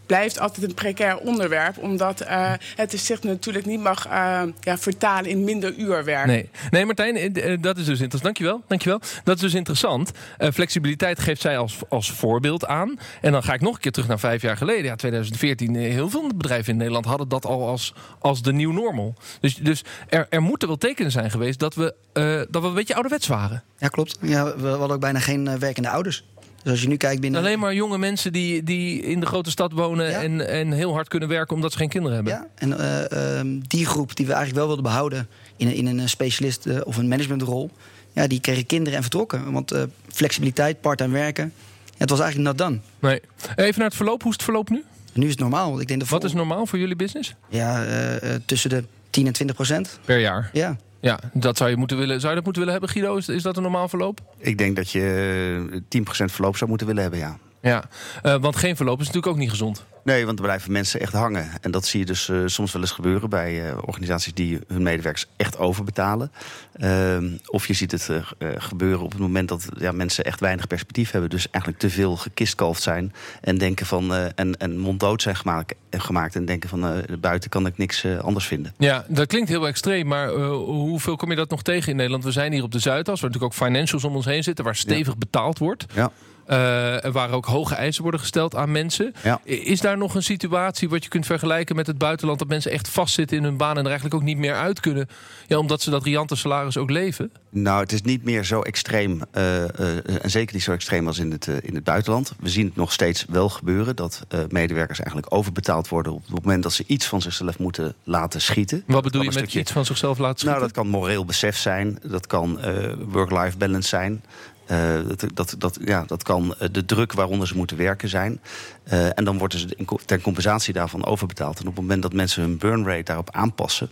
blijft 0.09 0.39
altijd 0.39 0.67
een 0.69 0.75
precair 0.75 1.17
onderwerp. 1.19 1.79
Omdat 1.79 2.21
eh, 2.21 2.53
het 2.77 3.01
zich 3.01 3.23
natuurlijk 3.23 3.67
niet 3.67 3.81
mag 3.81 4.07
eh, 4.07 4.43
ja, 4.61 4.79
vertalen 4.79 5.31
in 5.31 5.45
minder 5.45 5.75
uurwerk. 5.75 6.27
Nee, 6.27 6.51
nee 6.71 6.85
Martijn, 6.87 7.17
eh, 7.17 7.57
dat 7.61 7.77
is 7.77 7.85
dus 7.85 8.01
interessant. 8.01 8.23
Dankjewel, 8.23 8.63
dankjewel. 8.67 9.01
Dat 9.25 9.37
is 9.37 9.41
dus 9.43 9.55
interessant. 9.55 10.11
Eh, 10.39 10.51
flexibiliteit 10.51 11.19
geeft 11.21 11.41
zij 11.41 11.59
als, 11.59 11.79
als 11.89 12.11
voorbeeld 12.13 12.67
aan. 12.67 12.99
En 13.21 13.33
dan 13.33 13.43
ga 13.43 13.53
ik 13.55 13.61
nog 13.61 13.75
een 13.75 13.81
keer 13.81 13.93
terug 13.93 14.09
naar 14.09 14.19
vijf 14.19 14.43
jaar 14.43 14.57
geleden. 14.57 14.85
Ja, 14.85 14.97
2014. 14.97 15.77
eh, 15.77 15.93
Heel 15.93 16.11
veel 16.11 16.27
bedrijven 16.35 16.73
in 16.73 16.79
Nederland 16.79 17.05
hadden 17.05 17.29
dat 17.29 17.45
al 17.47 17.67
als, 17.69 17.95
als 18.19 18.43
de 18.43 18.53
nieuw 18.53 18.73
normal. 18.73 19.15
Dus, 19.41 19.55
dus 19.57 19.85
er, 20.09 20.27
er 20.31 20.43
moeten 20.43 20.69
wel 20.69 20.77
tekenen 20.77 21.11
zijn 21.11 21.31
geweest 21.31 21.59
dat 21.59 21.75
we, 21.75 21.95
eh, 22.13 22.41
dat 22.51 22.63
we 22.63 22.69
een 22.69 22.75
beetje 22.75 22.95
ouderwets 22.95 23.27
waren. 23.27 23.63
Ja, 23.79 23.89
klopt. 23.89 24.19
Ja, 24.21 24.57
we 24.57 24.69
hadden 24.69 24.91
ook 24.91 25.01
bijna 25.01 25.19
geen 25.19 25.59
werkende 25.59 25.89
ouders. 25.89 26.25
Dus 26.69 26.77
als 26.77 26.87
je 26.87 26.93
nu 26.93 26.97
kijkt 26.97 27.21
binnen... 27.21 27.41
Alleen 27.41 27.59
maar 27.59 27.75
jonge 27.75 27.99
mensen 27.99 28.33
die, 28.33 28.63
die 28.63 29.03
in 29.03 29.21
de 29.21 29.27
grote 29.27 29.51
stad 29.51 29.73
wonen 29.73 30.11
Ja. 30.11 30.23
en, 30.23 30.49
en 30.49 30.73
heel 30.73 30.93
hard 30.93 31.09
kunnen 31.09 31.29
werken 31.29 31.55
omdat 31.57 31.73
ze 31.73 31.79
geen 31.79 31.89
kinderen 31.89 32.17
hebben. 32.17 32.33
Ja, 32.33 32.47
en 32.55 32.79
eh, 32.79 33.39
ehm, 33.39 33.59
die 33.61 33.87
groep 33.87 34.17
die 34.17 34.27
we 34.27 34.33
eigenlijk 34.33 34.59
wel 34.59 34.67
wilden 34.67 34.85
behouden 34.85 35.29
in, 35.57 35.67
een- 35.67 35.75
in 35.75 35.87
een 35.99 36.09
specialist 36.09 36.67
eh, 36.67 36.81
of 36.85 36.97
een 36.97 37.09
managementrol, 37.09 37.71
ja, 38.13 38.27
die 38.27 38.41
kregen 38.41 38.67
kinderen 38.67 38.95
en 38.97 39.03
vertrokken. 39.03 39.53
Want 39.53 39.71
eh, 39.73 39.83
flexibiliteit, 40.09 40.81
part-time 40.81 41.13
werken, 41.13 41.53
ja, 41.85 41.93
het 41.99 42.11
was 42.11 42.21
eigenlijk 42.21 42.49
not 42.51 42.59
done. 42.69 42.79
Nee. 42.99 43.21
Even 43.57 43.79
naar 43.79 43.87
het 43.89 43.97
verloop. 43.97 44.21
Hoe 44.23 44.31
is 44.31 44.37
het 44.37 44.45
verloop 44.45 44.71
nu? 44.71 44.85
En 45.13 45.21
nu 45.21 45.25
is 45.25 45.31
het 45.33 45.41
normaal. 45.41 45.81
Ik 45.81 45.89
denk 45.89 46.01
dat 46.01 46.09
Wat 46.09 46.25
is 46.25 46.33
normaal 46.33 46.67
voor 46.67 46.79
jullie 46.79 46.97
business? 46.97 47.35
Ja, 47.49 47.85
eh, 47.85 48.35
eh, 48.35 48.41
tussen 48.47 48.71
de 48.71 48.85
10 49.11 49.27
en 49.27 49.33
20 49.33 49.57
procent. 49.57 49.99
Per 50.05 50.19
jaar. 50.19 50.51
Ja. 50.53 50.77
Ja, 51.01 51.19
dat 51.33 51.57
zou 51.57 51.71
je 51.71 51.77
moeten 51.77 51.99
willen. 51.99 52.21
Zou 52.21 52.29
je 52.29 52.35
dat 52.35 52.45
moeten 52.45 52.63
willen 52.65 52.79
hebben, 52.81 52.91
Guido? 52.91 53.17
Is, 53.17 53.29
is 53.29 53.43
dat 53.43 53.57
een 53.57 53.63
normaal 53.63 53.89
verloop? 53.89 54.21
Ik 54.39 54.59
denk 54.59 54.77
dat 54.77 54.91
je 54.91 55.81
eh, 55.91 56.01
10% 56.03 56.05
verloop 56.25 56.57
zou 56.57 56.71
moeten 56.71 56.87
willen 56.87 57.03
hebben, 57.03 57.21
ja. 57.21 57.39
Ja, 57.61 57.85
eh, 58.23 58.37
want 58.41 58.57
geen 58.57 58.77
verloop 58.77 59.01
is 59.01 59.07
natuurlijk 59.07 59.33
ook 59.33 59.39
niet 59.39 59.51
gezond. 59.51 59.85
Nee, 60.09 60.27
want 60.27 60.39
er 60.39 60.45
blijven 60.45 60.73
mensen 60.73 61.01
echt 61.01 61.13
hangen. 61.13 61.51
En 61.61 61.71
dat 61.71 61.87
zie 61.87 62.01
je 62.01 62.07
dus 62.07 62.29
eh, 62.29 62.39
soms 62.47 62.73
wel 62.73 62.83
eens 62.83 62.91
gebeuren 62.91 63.31
bij 63.31 63.69
eh, 63.69 63.79
organisaties 63.85 64.35
die 64.35 64.59
hun 64.67 64.83
medewerkers 64.83 65.27
echt 65.37 65.59
overbetalen. 65.59 66.33
Ehm, 66.73 67.31
of 67.47 67.67
je 67.67 67.75
ziet 67.75 67.91
het 67.91 68.09
eh, 68.09 68.49
gebeuren 68.59 69.05
op 69.05 69.11
het 69.11 69.21
moment 69.21 69.49
dat 69.49 69.69
ja, 69.79 69.93
mensen 69.93 70.25
echt 70.25 70.41
weinig 70.41 70.67
perspectief 70.67 71.11
hebben. 71.11 71.31
Dus 71.31 71.51
eigenlijk 71.51 71.83
te 71.83 71.91
veel 71.91 72.17
gekistkalfd 72.17 72.83
zijn. 72.83 73.13
En 73.41 73.59
denken 73.59 73.87
van 73.87 74.15
en, 74.15 74.57
en 74.57 74.79
monddood 74.79 75.23
zijn 75.23 75.37
gemaakt, 75.37 75.75
gemaakt. 75.91 76.37
En 76.37 76.45
denken 76.45 76.69
van 76.69 77.05
buiten 77.21 77.51
kan 77.51 77.67
ik 77.67 77.79
niks 77.79 78.07
anders 78.21 78.47
vinden. 78.47 78.75
Ja, 78.79 79.05
dat 79.09 79.27
klinkt 79.27 79.49
heel 79.49 79.67
extreem, 79.67 80.07
maar 80.07 80.31
hoeveel 80.31 81.17
kom 81.17 81.31
je 81.31 81.37
dat 81.37 81.51
nog 81.51 81.63
tegen 81.63 81.91
in 81.91 81.97
Nederland? 81.97 82.25
We 82.25 82.33
zijn 82.33 82.53
hier 82.53 82.63
op 82.63 82.73
de 82.73 82.79
Zuidas, 82.79 83.21
waar 83.21 83.31
natuurlijk 83.31 83.61
ook 83.61 83.67
financials 83.67 84.05
om 84.05 84.15
ons 84.15 84.25
heen 84.25 84.43
zitten, 84.43 84.65
waar 84.65 84.77
stevig 84.77 85.19
betaald 85.19 85.59
wordt. 85.59 85.87
Ja. 85.95 86.13
Eh, 86.49 87.05
en 87.05 87.13
waar 87.13 87.31
ook 87.31 87.47
hoge 87.47 87.75
eisen 87.75 88.03
worden 88.03 88.21
gesteld 88.21 88.55
aan 88.57 88.73
mensen. 88.73 89.13
Ja. 89.23 89.41
Is 89.45 89.81
daar 89.81 89.99
nog 89.99 90.15
een 90.15 90.23
situatie 90.23 90.89
wat 90.89 91.03
je 91.03 91.09
kunt 91.11 91.27
vergelijken 91.27 91.77
met 91.77 91.87
het 91.87 91.99
buitenland... 91.99 92.39
dat 92.39 92.49
mensen 92.49 92.71
echt 92.71 92.89
vastzitten 92.89 93.37
in 93.37 93.43
hun 93.45 93.57
baan 93.57 93.71
en 93.77 93.81
er 93.83 93.85
eigenlijk 93.87 94.15
ook 94.15 94.23
niet 94.23 94.39
meer 94.39 94.55
uit 94.55 94.81
kunnen... 94.81 95.09
Ja, 95.47 95.59
omdat 95.59 95.83
ze 95.83 95.91
dat 95.91 96.03
riante 96.05 96.37
salaris 96.37 96.77
ook 96.77 96.91
leven? 96.91 97.33
Nou, 97.51 97.81
het 97.81 97.93
is 97.93 98.03
niet 98.03 98.25
meer 98.25 98.45
zo 98.45 98.61
extreem. 98.61 99.21
eh, 99.31 99.65
eh, 99.65 100.23
en 100.23 100.31
zeker 100.31 100.55
niet 100.55 100.63
zo 100.63 100.73
extreem 100.73 101.07
als 101.07 101.19
in 101.19 101.31
het, 101.31 101.49
eh, 101.49 101.55
in 101.63 101.75
het 101.75 101.85
buitenland. 101.85 102.33
We 102.41 102.49
zien 102.49 102.67
het 102.67 102.77
nog 102.77 102.93
steeds 102.93 103.25
wel 103.29 103.49
gebeuren 103.49 103.97
dat 103.97 104.25
eh, 104.29 104.41
medewerkers 104.49 104.99
eigenlijk 105.01 105.35
overbetaald 105.35 105.89
worden 105.89 106.13
op 106.13 106.23
het 106.27 106.45
moment 106.45 106.63
dat 106.63 106.73
ze 106.73 106.85
iets 106.87 107.07
van 107.07 107.23
zichzelf 107.23 107.59
moeten 107.59 107.95
laten 108.05 108.41
schieten. 108.41 108.83
Wat 108.87 109.03
bedoel 109.03 109.21
je 109.21 109.27
met 109.27 109.37
stukje- 109.37 109.61
iets 109.61 109.73
van 109.73 109.85
zichzelf 109.85 110.19
laten 110.19 110.39
schieten? 110.39 110.59
Nou, 110.61 110.73
dat 110.73 110.83
kan 110.83 110.91
moreel 110.93 111.25
besef 111.25 111.57
zijn. 111.57 111.99
Dat 112.03 112.27
kan 112.27 112.61
eh, 112.61 112.93
work-life 113.09 113.57
balance 113.57 113.89
zijn. 113.89 114.23
Eh, 114.69 114.95
dat, 115.07 115.25
dat, 115.35 115.55
dat, 115.59 115.79
ja, 115.85 116.05
dat 116.07 116.23
kan 116.23 116.55
eh, 116.59 116.69
de 116.73 116.85
druk 116.85 117.13
waaronder 117.13 117.49
ze 117.49 117.57
moeten 117.57 117.77
werken 117.77 118.09
zijn. 118.09 118.41
Eh, 118.85 119.19
en 119.19 119.25
dan 119.25 119.39
worden 119.39 119.59
ze 119.59 119.99
ter 120.05 120.21
compensatie 120.21 120.73
daarvan 120.73 121.05
overbetaald. 121.05 121.61
En 121.61 121.67
op 121.67 121.73
het 121.73 121.81
moment 121.81 122.03
dat 122.03 122.13
mensen 122.13 122.43
hun 122.43 122.59
burn 122.59 122.87
rate 122.87 123.03
daarop 123.03 123.31
aanpassen... 123.31 123.91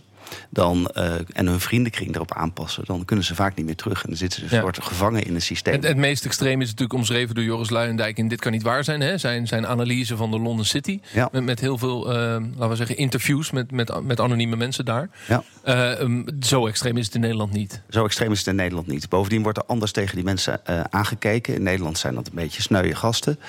Dan, 0.49 0.87
eh, 0.87 1.13
en 1.33 1.47
hun 1.47 1.59
vriendenkring 1.59 2.09
daarop 2.09 2.33
aanpassen... 2.33 2.85
dan 2.85 3.05
kunnen 3.05 3.25
ze 3.25 3.35
vaak 3.35 3.55
niet 3.55 3.65
meer 3.65 3.75
terug. 3.75 4.03
En 4.03 4.09
dan 4.09 4.17
zitten 4.17 4.39
ze 4.39 4.45
een 4.45 4.51
Ja. 4.55 4.61
soort 4.61 4.83
gevangen 4.83 5.23
in 5.23 5.35
een 5.35 5.41
systeem. 5.41 5.73
Het, 5.73 5.83
het 5.83 5.97
meest 5.97 6.25
extreem 6.25 6.61
is 6.61 6.67
natuurlijk 6.67 6.99
omschreven 6.99 7.35
door 7.35 7.43
Joris 7.43 7.69
Luijendijk... 7.69 8.17
in 8.17 8.27
Dit 8.27 8.39
kan 8.39 8.51
niet 8.51 8.63
waar 8.63 8.83
zijn, 8.83 9.01
hè? 9.01 9.17
Zijn, 9.17 9.47
zijn 9.47 9.67
analyse 9.67 10.15
van 10.17 10.31
de 10.31 10.39
London 10.39 10.65
City. 10.65 10.99
Ja. 11.13 11.29
Met, 11.31 11.43
met 11.43 11.59
heel 11.59 11.77
veel, 11.77 12.11
eh, 12.11 12.15
laten 12.55 12.69
we 12.69 12.75
zeggen, 12.75 12.97
interviews 12.97 13.51
met, 13.51 13.71
met, 13.71 14.03
met 14.03 14.19
anonieme 14.19 14.55
mensen 14.55 14.85
daar. 14.85 15.09
Ja. 15.27 15.43
Eh, 15.63 15.99
um, 15.99 16.25
zo 16.39 16.67
extreem 16.67 16.97
is 16.97 17.05
het 17.05 17.15
in 17.15 17.21
Nederland 17.21 17.51
niet. 17.51 17.81
Zo 17.89 18.05
extreem 18.05 18.31
is 18.31 18.37
het 18.37 18.47
in 18.47 18.55
Nederland 18.55 18.87
niet. 18.87 19.09
Bovendien 19.09 19.43
wordt 19.43 19.57
er 19.57 19.63
anders 19.65 19.91
tegen 19.91 20.15
die 20.15 20.23
mensen 20.23 20.61
aangekeken. 20.89 21.53
In 21.53 21.63
Nederland 21.63 21.97
zijn 21.97 22.15
dat 22.15 22.27
een 22.27 22.35
beetje 22.35 22.61
sneuwe 22.61 22.95
gasten. 22.95 23.39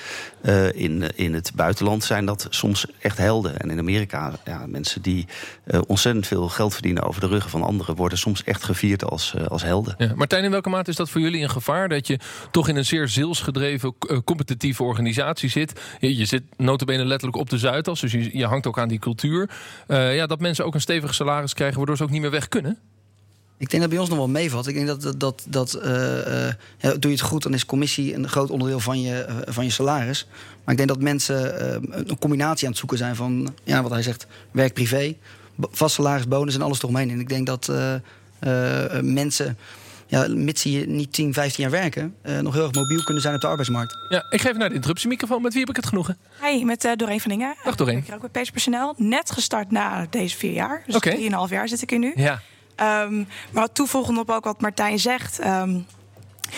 In, 0.73 1.03
in 1.15 1.33
het 1.33 1.51
buitenland 1.55 2.03
zijn 2.03 2.25
dat 2.25 2.47
soms 2.49 2.85
echt 2.99 3.17
helden. 3.17 3.59
En 3.59 3.69
in 3.69 3.79
Amerika, 3.79 4.31
ja, 4.45 4.65
mensen 4.67 5.01
die 5.01 5.27
ontzettend 5.87 6.27
veel 6.27 6.49
geld 6.49 6.68
verdienen 6.73 7.03
over 7.03 7.21
de 7.21 7.27
ruggen 7.27 7.51
van 7.51 7.63
anderen, 7.63 7.95
worden 7.95 8.17
soms 8.17 8.43
echt 8.43 8.63
gevierd 8.63 9.05
als, 9.05 9.33
eh, 9.35 9.45
als 9.45 9.63
helden. 9.63 9.95
Ja. 9.97 10.11
Martijn, 10.15 10.43
in 10.43 10.51
welke 10.51 10.69
mate 10.69 10.89
is 10.89 10.95
dat 10.95 11.09
voor 11.09 11.21
jullie 11.21 11.43
een 11.43 11.49
gevaar? 11.49 11.89
Dat 11.89 12.07
je 12.07 12.19
toch 12.51 12.67
in 12.67 12.75
een 12.75 12.85
zeer 12.85 13.07
zielsgedreven, 13.07 13.95
eh, 13.99 14.17
competitieve 14.25 14.83
organisatie 14.83 15.49
zit. 15.49 15.81
Je, 15.99 16.15
je 16.15 16.25
zit 16.25 16.43
notabene 16.57 17.05
letterlijk 17.05 17.37
op 17.37 17.49
de 17.49 17.57
Zuidas, 17.57 17.99
dus 17.99 18.11
je, 18.11 18.37
je 18.37 18.45
hangt 18.45 18.67
ook 18.67 18.79
aan 18.79 18.87
die 18.87 18.99
cultuur. 18.99 19.49
Eh, 19.87 20.15
ja, 20.15 20.27
dat 20.27 20.39
mensen 20.39 20.65
ook 20.65 20.73
een 20.73 20.81
stevig 20.81 21.13
salaris 21.13 21.53
krijgen, 21.53 21.77
waardoor 21.77 21.97
ze 21.97 22.03
ook 22.03 22.09
niet 22.09 22.21
meer 22.21 22.31
weg 22.31 22.47
kunnen. 22.47 22.77
Ik 23.57 23.69
denk 23.69 23.81
dat 23.81 23.91
bij 23.91 23.99
ons 23.99 24.09
nog 24.09 24.17
wel 24.17 24.27
meevalt. 24.27 24.67
Ik 24.67 24.73
denk 24.73 24.87
dat, 24.87 25.01
dat, 25.01 25.19
dat, 25.19 25.45
dat 25.47 25.73
eh, 25.73 26.47
eh, 26.47 26.53
ja, 26.77 26.89
doe 26.89 27.11
je 27.11 27.17
het 27.17 27.21
goed, 27.21 27.43
dan 27.43 27.53
is 27.53 27.65
commissie 27.65 28.15
een 28.15 28.27
groot 28.27 28.49
onderdeel 28.49 28.79
van 28.79 29.01
je, 29.01 29.43
van 29.45 29.63
je 29.63 29.71
salaris. 29.71 30.27
Maar 30.63 30.73
ik 30.73 30.77
denk 30.77 30.89
dat 30.89 31.01
mensen 31.01 31.65
een 32.09 32.19
combinatie 32.19 32.63
aan 32.63 32.71
het 32.71 32.79
zoeken 32.79 32.97
zijn 32.97 33.15
van, 33.15 33.53
ja, 33.63 33.81
wat 33.81 33.91
hij 33.91 34.01
zegt, 34.01 34.27
werk-privé, 34.51 35.15
vast 35.59 35.95
salaris, 35.95 36.27
bonus 36.27 36.55
en 36.55 36.61
alles 36.61 36.81
eromheen. 36.83 37.09
En 37.09 37.19
ik 37.19 37.29
denk 37.29 37.45
dat 37.45 37.67
eh, 37.69 37.93
eh, 38.39 38.97
eh, 38.97 39.03
mensen, 39.03 39.57
ja, 40.07 40.27
mits 40.29 40.61
ze 40.61 40.67
hier 40.69 40.87
niet 40.87 41.13
10, 41.13 41.33
15 41.33 41.63
jaar 41.63 41.71
werken, 41.71 42.15
eh, 42.21 42.39
nog 42.39 42.53
heel 42.53 42.63
erg 42.63 42.73
mobiel 42.73 43.03
kunnen 43.03 43.21
zijn 43.23 43.35
op 43.35 43.41
de 43.41 43.47
arbeidsmarkt. 43.47 43.95
Ja, 44.09 44.25
ik 44.29 44.41
geef 44.41 44.57
naar 44.57 44.69
de 44.69 44.75
interruptiemicrofoon. 44.75 45.41
Met 45.41 45.51
wie 45.51 45.59
heb 45.61 45.69
ik 45.69 45.75
het 45.75 45.85
genoegen? 45.85 46.17
Hi, 46.43 46.63
met 46.63 46.85
eh 46.85 46.91
Doreen 46.95 47.21
van 47.21 47.31
Dingen. 47.31 47.55
Dag, 47.63 47.75
Doreen. 47.75 47.97
Ik 47.97 48.05
werk 48.05 48.23
ook 48.23 48.31
bij 48.31 48.41
Page 48.41 48.51
Personeel. 48.51 48.93
Net 48.97 49.31
gestart 49.31 49.71
na 49.71 50.07
deze 50.09 50.37
vier 50.37 50.53
jaar. 50.53 50.83
Dus 50.85 50.95
Oké. 50.95 51.15
3,5 51.15 51.49
jaar 51.49 51.67
zit 51.67 51.81
ik 51.81 51.91
er 51.91 51.99
nu. 51.99 52.13
Ja. 52.15 52.41
Ehm, 52.75 53.23
maar 53.51 53.71
toevoegend 53.71 54.17
op 54.17 54.29
ook 54.29 54.43
wat 54.43 54.61
Martijn 54.61 54.99
zegt. 54.99 55.39
ehm, 55.39 55.79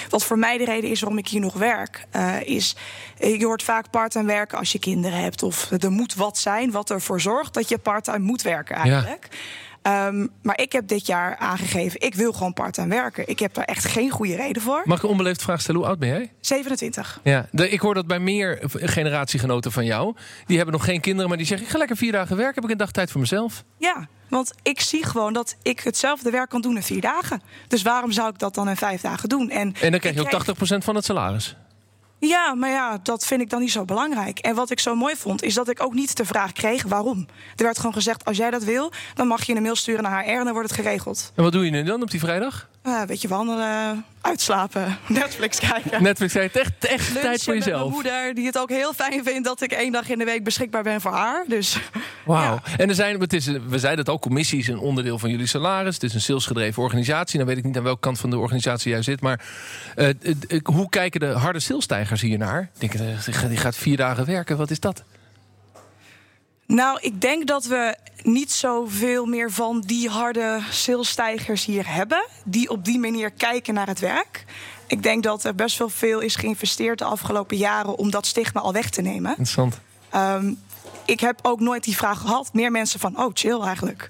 wat 0.10 0.24
voor 0.24 0.40
mij 0.40 0.58
de 0.58 0.66
reden 0.66 0.90
is 0.90 1.00
waarom 1.00 1.18
ik 1.20 1.28
hier 1.28 1.42
nog 1.42 1.54
werk, 1.54 2.06
eh, 2.12 2.42
is 2.42 2.76
eh, 3.18 3.40
je 3.40 3.46
hoort 3.46 3.64
vaak 3.64 3.90
part-time 3.90 4.28
werken 4.28 4.58
als 4.58 4.72
je 4.72 4.80
kinderen 4.80 5.20
hebt. 5.22 5.44
Of 5.44 5.72
er 5.72 5.92
moet 5.92 6.16
wat 6.16 6.38
zijn 6.38 6.72
wat 6.72 6.90
ervoor 6.90 7.22
zorgt 7.22 7.54
dat 7.54 7.70
je 7.70 7.78
part-time 7.78 8.26
moet 8.26 8.42
werken 8.42 8.76
eigenlijk. 8.76 9.28
Ehm, 9.82 10.28
maar 10.42 10.60
ik 10.60 10.72
heb 10.72 10.88
dit 10.88 11.06
jaar 11.06 11.38
aangegeven, 11.38 12.00
ik 12.02 12.16
wil 12.16 12.34
gewoon 12.34 12.54
part-time 12.54 12.88
werken. 12.88 13.28
Ik 13.28 13.40
heb 13.40 13.54
daar 13.54 13.66
echt 13.66 13.86
geen 13.86 14.10
goede 14.10 14.36
reden 14.36 14.62
voor. 14.62 14.82
Mag 14.86 14.98
ik 14.98 15.04
een 15.04 15.10
onbeleefd 15.10 15.42
vraag 15.42 15.62
stellen? 15.62 15.80
Hoe 15.82 15.90
oud 15.90 16.00
ben 16.00 16.10
jij? 16.10 16.32
27. 16.40 17.20
Ja, 17.24 17.48
de- 17.52 17.70
ik 17.70 17.80
hoor 17.80 17.94
dat 17.94 18.08
bij 18.08 18.20
meer 18.20 18.60
generatiegenoten 18.74 19.72
van 19.72 19.86
jou. 19.86 20.16
Die 20.46 20.56
hebben 20.58 20.76
nog 20.76 20.86
geen 20.86 21.02
kinderen, 21.02 21.28
maar 21.30 21.38
die 21.38 21.48
zeggen... 21.48 21.66
ik 21.66 21.72
ga 21.72 21.78
lekker 21.80 21.98
vier 21.98 22.12
dagen 22.12 22.38
werken, 22.38 22.56
heb 22.56 22.64
ik 22.64 22.70
een 22.72 22.78
dag 22.78 22.92
tijd 22.92 23.12
voor 23.12 23.22
mezelf. 23.22 23.64
Ja, 23.78 24.08
Want 24.32 24.54
ik 24.62 24.82
zie 24.82 25.06
gewoon 25.06 25.34
dat 25.34 25.56
ik 25.62 25.80
hetzelfde 25.80 26.30
werk 26.30 26.50
kan 26.50 26.62
doen 26.62 26.76
in 26.76 26.84
vier 26.84 27.02
dagen. 27.02 27.42
Dus 27.68 27.82
waarom 27.82 28.12
zou 28.12 28.30
ik 28.30 28.40
dat 28.40 28.54
dan 28.54 28.70
in 28.70 28.76
vijf 28.78 29.02
dagen 29.02 29.30
doen? 29.30 29.50
En, 29.50 29.76
En 29.82 29.92
dan 29.92 30.00
krijg 30.00 30.16
je 30.16 30.22
ook 30.22 30.78
80% 30.80 30.84
van 30.84 30.96
het 30.96 31.06
salaris. 31.06 31.56
Ja, 32.20 32.54
maar 32.56 32.70
ja, 32.70 33.00
dat 33.04 33.26
vind 33.26 33.42
ik 33.42 33.50
dan 33.50 33.60
niet 33.60 33.72
zo 33.72 33.86
belangrijk. 33.86 34.40
En 34.40 34.56
wat 34.56 34.70
ik 34.70 34.80
zo 34.80 34.96
mooi 34.96 35.16
vond, 35.16 35.44
is 35.44 35.54
dat 35.54 35.70
ik 35.70 35.84
ook 35.84 35.94
niet 35.94 36.18
de 36.18 36.26
vraag 36.26 36.52
kreeg 36.52 36.84
waarom. 36.84 37.28
Er 37.56 37.64
werd 37.64 37.78
gewoon 37.78 37.94
gezegd, 37.94 38.26
als 38.26 38.38
jij 38.38 38.52
dat 38.52 38.64
wil, 38.64 38.92
dan 39.14 39.28
mag 39.28 39.44
je 39.44 39.56
een 39.56 39.62
mail 39.62 39.76
sturen 39.76 40.04
naar 40.04 40.24
HR 40.24 40.30
en 40.30 40.44
dan 40.44 40.54
wordt 40.54 40.70
het 40.70 40.80
geregeld. 40.80 41.32
En 41.36 41.44
wat 41.44 41.52
doe 41.52 41.66
je 41.66 41.72
nu 41.72 41.84
dan 41.84 42.02
op 42.02 42.12
die 42.12 42.20
vrijdag? 42.20 42.70
Uh, 42.84 43.02
weet 43.02 43.22
je, 43.22 43.28
wandelen, 43.28 44.06
uitslapen, 44.22 44.98
Netflix 45.08 45.60
kijken. 45.60 46.04
Netflix 46.04 46.34
heeft 46.34 46.56
echt, 46.56 46.86
echt 46.86 47.08
Lunchen 47.08 47.22
tijd 47.22 47.44
voor 47.44 47.54
jezelf. 47.54 47.80
mijn 47.80 47.92
moeder, 47.92 48.34
die 48.34 48.46
het 48.46 48.58
ook 48.58 48.70
heel 48.70 48.94
fijn 48.94 49.24
vindt 49.24 49.46
dat 49.48 49.62
ik 49.62 49.72
één 49.72 49.92
dag 49.92 50.10
in 50.10 50.18
de 50.18 50.26
week 50.26 50.44
beschikbaar 50.44 50.84
ben 50.84 51.02
voor 51.02 51.12
haar. 51.12 51.46
Dus 51.48 51.78
Wauw. 52.26 52.60
En 52.78 52.90
er 52.90 52.96
zijn, 52.96 53.20
het 53.20 53.34
is, 53.34 53.46
we 53.46 53.80
zeiden 53.80 54.00
het 54.00 54.10
ook, 54.10 54.22
commissie 54.22 54.60
is 54.60 54.68
een 54.68 54.80
onderdeel 54.80 55.20
van 55.20 55.30
jullie 55.30 55.48
salaris. 55.48 55.94
Het 55.94 56.04
is 56.04 56.14
een 56.14 56.22
salesgedreven 56.22 56.84
organisatie. 56.84 57.38
Dan 57.38 57.48
weet 57.48 57.58
ik 57.58 57.64
niet 57.64 57.78
aan 57.78 57.84
welke 57.84 58.00
kant 58.00 58.20
van 58.20 58.30
de 58.30 58.38
organisatie 58.38 58.92
jij 58.92 59.02
zit. 59.02 59.22
Maar 59.22 59.46
eh, 59.96 60.10
hoe 60.64 60.90
kijken 60.90 61.20
de 61.20 61.26
harde 61.26 61.60
salesstijgers 61.60 62.22
hier 62.22 62.38
naar? 62.38 62.70
Denk, 62.78 62.94
eh, 62.94 63.48
die 63.48 63.58
gaat 63.58 63.76
vier 63.76 63.98
dagen 63.98 64.26
werken, 64.26 64.58
wat 64.58 64.72
is 64.72 64.80
dat? 64.80 65.04
Nou, 66.72 66.98
ik 67.02 67.22
denk 67.22 67.48
dat 67.48 67.66
we 67.66 67.96
niet 68.24 68.52
zoveel 68.52 69.26
meer 69.26 69.52
van 69.52 69.82
die 69.86 70.10
harde 70.10 70.60
salesstijgers 70.70 71.66
hier 71.66 71.94
hebben. 71.94 72.26
Die 72.44 72.70
op 72.70 72.86
die 72.86 73.00
manier 73.00 73.32
kijken 73.32 73.74
naar 73.74 73.88
het 73.88 74.00
werk. 74.00 74.46
Ik 74.88 75.04
denk 75.04 75.24
dat 75.24 75.44
er 75.44 75.56
best 75.56 75.78
wel 75.78 75.90
veel 75.90 76.20
is 76.20 76.36
geïnvesteerd 76.36 76.98
de 77.00 77.06
afgelopen 77.06 77.58
jaren 77.58 77.98
om 77.98 78.12
dat 78.12 78.26
stigma 78.26 78.62
al 78.62 78.74
weg 78.74 78.90
te 78.90 79.02
nemen. 79.02 79.30
Interessant. 79.30 79.80
Ehm, 80.10 80.54
ik 81.06 81.20
heb 81.20 81.40
ook 81.42 81.60
nooit 81.60 81.84
die 81.84 81.96
vraag 81.96 82.20
gehad. 82.20 82.54
Meer 82.54 82.72
mensen 82.72 83.00
van, 83.00 83.20
oh 83.20 83.30
chill 83.34 83.60
eigenlijk. 83.62 84.10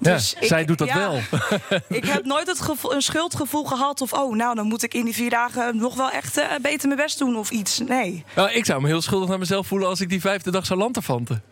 Ja, 0.00 0.12
Dus 0.12 0.34
ik- 0.40 0.46
zij 0.46 0.64
doet 0.64 0.78
dat 0.78 0.88
ja. 0.88 0.98
wel. 0.98 1.20
Ik 1.98 2.04
heb 2.04 2.24
nooit 2.24 2.46
het 2.46 2.60
gevoel, 2.60 2.94
een 2.94 3.02
schuldgevoel 3.02 3.64
gehad 3.64 4.00
of 4.00 4.12
oh, 4.12 4.34
nou 4.34 4.54
dan 4.54 4.66
moet 4.66 4.82
ik 4.82 4.94
in 4.94 5.04
die 5.04 5.14
vier 5.14 5.30
dagen 5.30 5.76
nog 5.76 5.94
wel 5.94 6.10
echt 6.10 6.36
eh, 6.36 6.46
beter 6.62 6.88
mijn 6.88 7.00
best 7.00 7.18
doen 7.18 7.36
of 7.36 7.50
iets. 7.50 7.78
Nee. 7.78 8.24
Nou, 8.36 8.50
ik 8.50 8.64
zou 8.64 8.80
me 8.80 8.86
heel 8.86 9.02
schuldig 9.02 9.28
naar 9.28 9.38
mezelf 9.38 9.66
voelen 9.66 9.88
als 9.88 10.00
ik 10.00 10.08
die 10.08 10.20
vijfde 10.20 10.50
dag 10.50 10.66
zou 10.66 10.78
lanterfanten. 10.78 11.42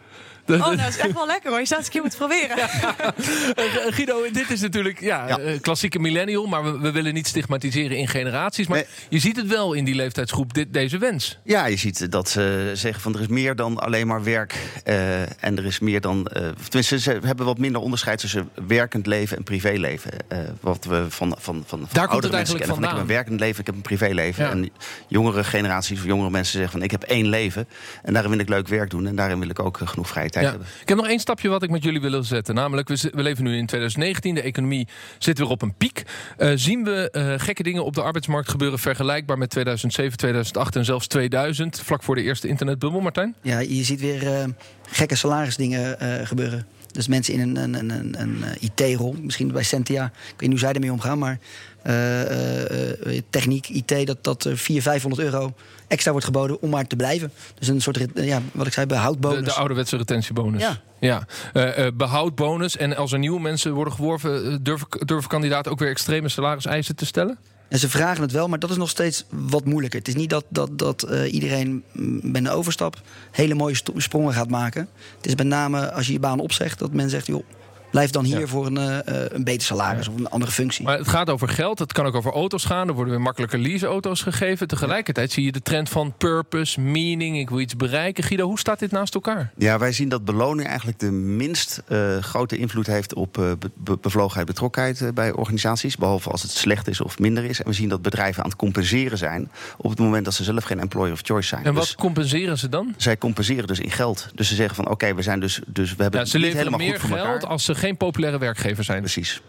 Oh, 0.56 0.58
nou 0.58 0.76
dat 0.76 0.88
is 0.88 0.96
echt 0.98 1.12
wel 1.12 1.26
lekker 1.26 1.50
hoor. 1.50 1.58
Je 1.60 1.66
zou 1.66 1.80
het 1.82 1.94
eens 1.94 2.04
een 2.04 2.10
keer 2.18 2.28
moeten 2.28 2.48
proberen. 2.54 2.56
Eh, 3.56 3.94
Guido, 3.94 4.22
dit 4.32 4.50
is 4.50 4.60
natuurlijk 4.60 5.00
ja, 5.00 5.28
Ja. 5.28 5.38
eh, 5.38 5.60
klassieke 5.60 5.98
millennial, 5.98 6.46
maar 6.46 6.64
we, 6.64 6.78
we 6.78 6.90
willen 6.90 7.14
niet 7.14 7.26
stigmatiseren 7.26 7.96
in 7.96 8.08
generaties. 8.08 8.66
Maar 8.66 8.76
Nee. 8.78 8.86
je 9.08 9.18
ziet 9.18 9.36
het 9.36 9.46
wel 9.46 9.72
in 9.72 9.84
die 9.84 9.94
leeftijdsgroep, 9.94 10.54
dit, 10.54 10.72
deze 10.72 10.98
wens. 10.98 11.38
Ja, 11.42 11.66
je 11.66 11.76
ziet 11.76 12.10
dat 12.12 12.28
ze 12.28 12.70
zeggen 12.74 13.02
van 13.02 13.14
er 13.14 13.20
is 13.20 13.26
meer 13.26 13.56
dan 13.56 13.78
alleen 13.78 14.06
maar 14.06 14.22
werk. 14.24 14.54
eh, 14.84 15.20
en 15.44 15.56
er 15.58 15.64
is 15.64 15.78
meer 15.78 16.00
dan. 16.00 16.26
eh, 16.26 16.42
of 16.58 16.64
tenminste, 16.68 16.98
ze 17.00 17.18
hebben 17.24 17.46
wat 17.46 17.58
minder 17.58 17.80
onderscheid 17.80 18.18
tussen 18.18 18.48
werkend 18.66 19.06
leven 19.06 19.36
en 19.36 19.42
privéleven. 19.42 20.10
eh, 20.28 20.38
wat 20.60 20.84
we 20.84 21.04
van, 21.08 21.36
van, 21.38 21.38
van, 21.40 21.64
van 21.66 21.78
komt 21.78 21.90
het 21.90 21.98
oudere 21.98 22.32
mensen 22.32 22.36
eigenlijk 22.36 22.58
kennen. 22.58 22.74
Van, 22.76 22.84
ik 22.84 22.90
heb 22.90 23.00
een 23.00 23.06
werkend 23.14 23.40
leven, 23.40 23.60
ik 23.60 23.66
heb 23.66 23.74
een 23.74 23.80
privéleven. 23.82 24.44
Ja. 24.44 24.50
En 24.50 24.70
jongere 25.08 25.44
generaties 25.44 25.98
of 25.98 26.04
jongere 26.04 26.30
mensen 26.30 26.52
zeggen 26.52 26.72
van 26.72 26.82
ik 26.82 26.90
heb 26.90 27.02
één 27.02 27.26
leven. 27.28 27.68
En 28.02 28.12
daarin 28.12 28.30
wil 28.30 28.40
ik 28.40 28.48
leuk 28.48 28.68
werk 28.68 28.90
doen. 28.90 29.06
En 29.06 29.16
daarin 29.16 29.38
wil 29.38 29.48
ik 29.48 29.58
ook 29.60 29.80
genoeg 29.84 30.08
vrije 30.08 30.30
tijd 30.40 30.44
Ja. 30.44 30.50
hebben. 30.50 30.68
Ik 30.82 30.88
heb 30.88 30.96
nog 30.96 31.06
één 31.08 31.18
stapje 31.18 31.48
wat 31.48 31.62
ik 31.62 31.70
met 31.70 31.82
jullie 31.82 32.00
wil 32.00 32.22
zetten. 32.24 32.54
Namelijk, 32.54 32.88
we, 32.88 33.10
leven 33.12 33.44
nu 33.44 33.56
in 33.56 33.66
2019. 33.66 34.34
De 34.34 34.42
economie 34.42 34.88
zit 35.18 35.38
weer 35.38 35.48
op 35.48 35.62
een 35.62 35.74
piek. 35.74 36.02
Eh, 36.36 36.50
zien 36.54 36.84
we 36.84 37.10
eh, 37.10 37.34
gekke 37.36 37.62
dingen 37.62 37.84
op 37.84 37.94
de 37.94 38.02
arbeidsmarkt 38.02 38.48
gebeuren 38.48 38.78
vergelijkbaar 38.78 39.38
met 39.38 39.50
2007, 39.50 40.16
2008 40.18 40.76
en 40.76 40.84
zelfs 40.84 41.06
2000, 41.06 41.80
vlak 41.80 42.02
voor 42.02 42.14
de 42.14 42.22
eerste 42.22 42.48
internetbubbel, 42.48 43.00
Martijn? 43.00 43.34
Ja, 43.42 43.58
je 43.58 43.84
ziet 43.84 44.00
weer 44.00 44.26
eh, 44.34 44.44
gekke 44.90 45.14
salarisdingen 45.14 46.00
eh, 46.00 46.26
gebeuren. 46.26 46.66
Dus 46.96 47.08
mensen 47.08 47.34
in 47.34 47.40
een, 47.40 47.56
een, 47.56 47.74
een, 47.74 47.90
een, 47.90 48.20
een 48.20 48.44
eh, 48.44 48.90
IT-rol, 48.90 49.16
misschien 49.20 49.52
bij 49.52 49.62
Sentia. 49.62 50.04
Ik 50.04 50.12
weet 50.28 50.40
niet 50.40 50.50
hoe 50.50 50.58
zij 50.58 50.72
ermee 50.72 50.92
omgaan, 50.92 51.18
maar 51.18 51.38
eh, 51.82 53.16
eh, 53.16 53.22
techniek, 53.30 53.68
IT, 53.68 54.06
dat, 54.06 54.24
dat 54.24 54.44
er 54.44 54.58
400, 54.58 54.82
500 54.82 55.22
euro 55.22 55.54
extra 55.88 56.10
wordt 56.10 56.26
geboden 56.26 56.60
om 56.60 56.70
maar 56.70 56.86
te 56.86 56.96
blijven. 56.96 57.32
Dus 57.58 57.68
een 57.68 57.80
soort, 57.80 58.06
ja, 58.14 58.42
wat 58.52 58.66
ik 58.66 58.72
zei, 58.72 58.86
De, 58.86 58.94
behoudbonus. 58.94 59.44
de 59.44 59.52
ouderwetse 59.52 59.96
retentiebonus. 59.96 60.62
Ja. 60.62 60.80
ja. 60.98 61.26
Eh, 61.52 61.86
behoudbonus. 61.94 62.76
En 62.76 62.96
als 62.96 63.12
er 63.12 63.18
nieuwe 63.18 63.40
mensen 63.40 63.72
worden 63.72 63.92
geworven, 63.92 64.62
durven, 64.62 64.88
durven 65.06 65.30
kandidaten 65.30 65.72
ook 65.72 65.78
weer 65.78 65.90
extreme 65.90 66.28
salariseisen 66.28 66.96
te 66.96 67.06
stellen? 67.06 67.38
En 67.68 67.78
ze 67.78 67.88
vragen 67.88 68.22
het 68.22 68.32
wel, 68.32 68.48
maar 68.48 68.58
dat 68.58 68.70
is 68.70 68.76
nog 68.76 68.88
steeds 68.88 69.24
wat 69.30 69.64
moeilijker. 69.64 69.98
Het 69.98 70.08
is 70.08 70.14
niet 70.14 70.30
dat, 70.30 70.44
dat, 70.48 70.78
dat 70.78 71.02
eh, 71.02 71.32
iedereen 71.32 71.84
mm, 71.92 72.32
bij 72.32 72.40
een 72.40 72.48
overstap 72.48 73.00
hele 73.30 73.54
mooie 73.54 73.76
sprongen 73.96 74.34
gaat 74.34 74.50
maken. 74.50 74.88
Het 75.16 75.26
is 75.26 75.34
met 75.34 75.46
name 75.46 75.92
als 75.92 76.06
je 76.06 76.12
je 76.12 76.20
baan 76.20 76.40
opzegt, 76.40 76.78
dat 76.78 76.92
men 76.92 77.10
zegt: 77.10 77.26
joh, 77.26 77.44
blijf 77.90 78.10
dan 78.10 78.24
hier 78.24 78.38
Ja. 78.40 78.46
voor 78.46 78.66
een, 78.66 78.76
eh, 78.76 78.98
eh, 79.24 79.30
een 79.32 79.44
beter 79.44 79.62
salaris 79.66 80.08
of 80.08 80.14
een 80.16 80.28
andere 80.28 80.52
functie. 80.52 80.84
Maar 80.84 80.98
het 80.98 81.08
gaat 81.08 81.30
over 81.30 81.48
geld, 81.48 81.78
het 81.78 81.92
kan 81.92 82.06
ook 82.06 82.14
over 82.14 82.32
auto's 82.32 82.64
gaan. 82.64 82.88
Er 82.88 82.94
worden 82.94 83.12
weer 83.12 83.22
makkelijker 83.22 83.58
leaseauto's 83.58 84.22
gegeven. 84.22 84.68
Tegelijkertijd 84.68 85.32
zie 85.32 85.44
je 85.44 85.52
de 85.52 85.62
trend 85.62 85.88
van 85.88 86.14
purpose, 86.18 86.80
meaning, 86.80 87.38
ik 87.38 87.48
wil 87.50 87.60
iets 87.60 87.76
bereiken. 87.76 88.24
Guido, 88.24 88.46
hoe 88.46 88.58
staat 88.58 88.78
dit 88.78 88.90
naast 88.90 89.14
elkaar? 89.14 89.50
Ja, 89.56 89.78
wij 89.78 89.92
zien 89.92 90.08
dat 90.08 90.24
beloning 90.24 90.68
eigenlijk 90.68 90.98
de 90.98 91.10
minst 91.10 91.82
eh, 91.86 92.16
grote 92.18 92.56
invloed 92.56 92.86
heeft 92.86 93.14
op 93.14 93.38
eh, 93.38 93.44
be- 93.58 93.70
be- 93.74 93.98
bevlogenheid, 94.00 94.46
betrokkenheid 94.46 95.14
bij 95.14 95.32
organisaties. 95.32 95.96
Behalve 95.96 96.30
als 96.30 96.42
het 96.42 96.50
slecht 96.50 96.88
is 96.88 97.00
of 97.00 97.18
minder 97.18 97.44
is. 97.44 97.60
En 97.60 97.66
we 97.66 97.72
zien 97.72 97.88
dat 97.88 98.02
bedrijven 98.02 98.42
aan 98.42 98.48
het 98.48 98.58
compenseren 98.58 99.18
zijn 99.18 99.50
op 99.76 99.90
het 99.90 99.98
moment 99.98 100.24
dat 100.24 100.34
ze 100.34 100.44
zelf 100.44 100.64
geen 100.64 100.80
employer 100.80 101.12
of 101.12 101.20
choice 101.22 101.48
zijn. 101.48 101.64
En 101.64 101.74
wat 101.74 101.82
Dus 101.82 101.94
compenseren 101.94 102.58
ze 102.58 102.68
dan? 102.68 102.94
zij 102.96 103.18
compenseren 103.18 103.66
dus 103.66 103.78
in 103.80 103.90
geld. 103.90 104.28
Dus 104.34 104.48
ze 104.48 104.54
zeggen 104.54 104.76
van 104.76 104.88
oké, 104.88 105.14
we 105.14 105.22
zijn 105.22 105.40
dus, 105.40 105.60
dus 105.66 105.94
we 105.94 106.02
hebben 106.02 106.20
Ja, 106.20 106.26
ze 106.26 106.36
niet 106.36 106.44
leveren 106.46 106.64
helemaal 106.66 106.86
meer 106.88 107.00
goed 107.00 107.08
voor 107.08 107.18
geld 107.18 107.28
elkaar. 107.32 107.50
als 107.50 107.64
ze 107.64 107.74
geen 107.74 107.85
populaire 107.94 108.38
werkgever 108.38 108.84
zijn. 108.84 109.00
Precies. 109.00 109.42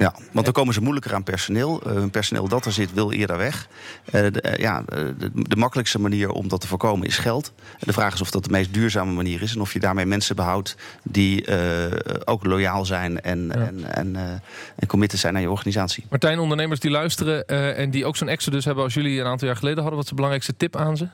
Ja, 0.00 0.14
want 0.32 0.44
dan 0.44 0.54
komen 0.54 0.74
ze 0.74 0.80
moeilijker 0.80 1.14
aan 1.14 1.22
personeel. 1.22 1.82
Eh, 1.82 1.94
Een 1.94 2.10
personeel 2.10 2.48
dat 2.48 2.66
er 2.66 2.72
zit, 2.72 2.92
wil 2.92 3.12
eerder 3.12 3.36
weg. 3.36 3.68
Eh, 4.04 4.12
de, 4.12 4.40
eh, 4.40 4.58
ja, 4.58 4.82
de, 4.86 5.30
de 5.34 5.56
makkelijkste 5.56 6.00
manier 6.00 6.30
om 6.30 6.48
dat 6.48 6.60
te 6.60 6.66
voorkomen 6.66 7.06
is 7.06 7.18
geld. 7.18 7.52
De 7.78 7.92
vraag 7.92 8.14
is 8.14 8.20
of 8.20 8.30
dat 8.30 8.44
de 8.44 8.50
meest 8.50 8.74
duurzame 8.74 9.12
manier 9.12 9.42
is. 9.42 9.54
En 9.54 9.60
of 9.60 9.72
je 9.72 9.80
daarmee 9.80 10.06
mensen 10.06 10.36
behoudt 10.36 10.76
die 11.02 11.46
ook 12.24 12.44
loyaal 12.44 12.84
zijn 12.84 13.20
en, 13.20 13.52
en, 13.52 13.94
en, 13.94 14.16
en 14.76 14.86
committed 14.86 15.18
zijn 15.18 15.34
aan 15.34 15.40
je 15.40 15.50
organisatie. 15.50 16.04
Martijn, 16.10 16.38
ondernemers 16.38 16.80
die 16.80 16.90
luisteren 16.90 17.46
en 17.76 17.90
die 17.90 18.04
ook 18.04 18.16
zo'n 18.16 18.28
exodus 18.28 18.64
hebben 18.64 18.84
als 18.84 18.94
jullie 18.94 19.20
een 19.20 19.26
aantal 19.26 19.46
jaar 19.46 19.56
geleden 19.56 19.78
hadden, 19.78 19.94
wat 19.94 20.04
is 20.04 20.08
de 20.08 20.14
belangrijkste 20.14 20.56
tip 20.56 20.76
aan 20.76 20.96
ze? 20.96 21.08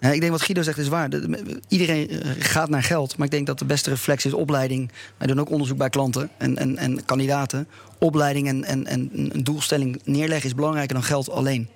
Ja, 0.00 0.10
ik 0.10 0.20
denk 0.20 0.32
wat 0.32 0.42
Guido 0.42 0.62
zegt 0.62 0.78
is 0.78 0.88
waar. 0.88 1.10
De- 1.10 1.28
de- 1.28 1.60
iedereen 1.68 2.10
eh, 2.10 2.30
gaat 2.38 2.68
naar 2.68 2.82
geld. 2.82 3.16
Maar 3.16 3.26
ik 3.26 3.32
denk 3.32 3.46
dat 3.46 3.58
de 3.58 3.64
beste 3.64 3.90
reflex 3.90 4.24
is 4.26 4.32
opleiding. 4.32 4.90
Wij 5.16 5.26
doen 5.26 5.40
ook 5.40 5.50
onderzoek 5.50 5.78
bij 5.78 5.90
klanten 5.90 6.30
en, 6.38 6.56
en, 6.56 6.76
en 6.76 7.04
kandidaten. 7.04 7.68
Opleiding 7.98 8.48
en, 8.48 8.64
en, 8.64 8.86
en 8.86 9.10
een 9.12 9.44
doelstelling 9.44 10.00
neerleggen 10.04 10.48
is 10.48 10.54
belangrijker 10.54 10.94
dan 10.94 11.04
geld 11.04 11.30
alleen. 11.30 11.68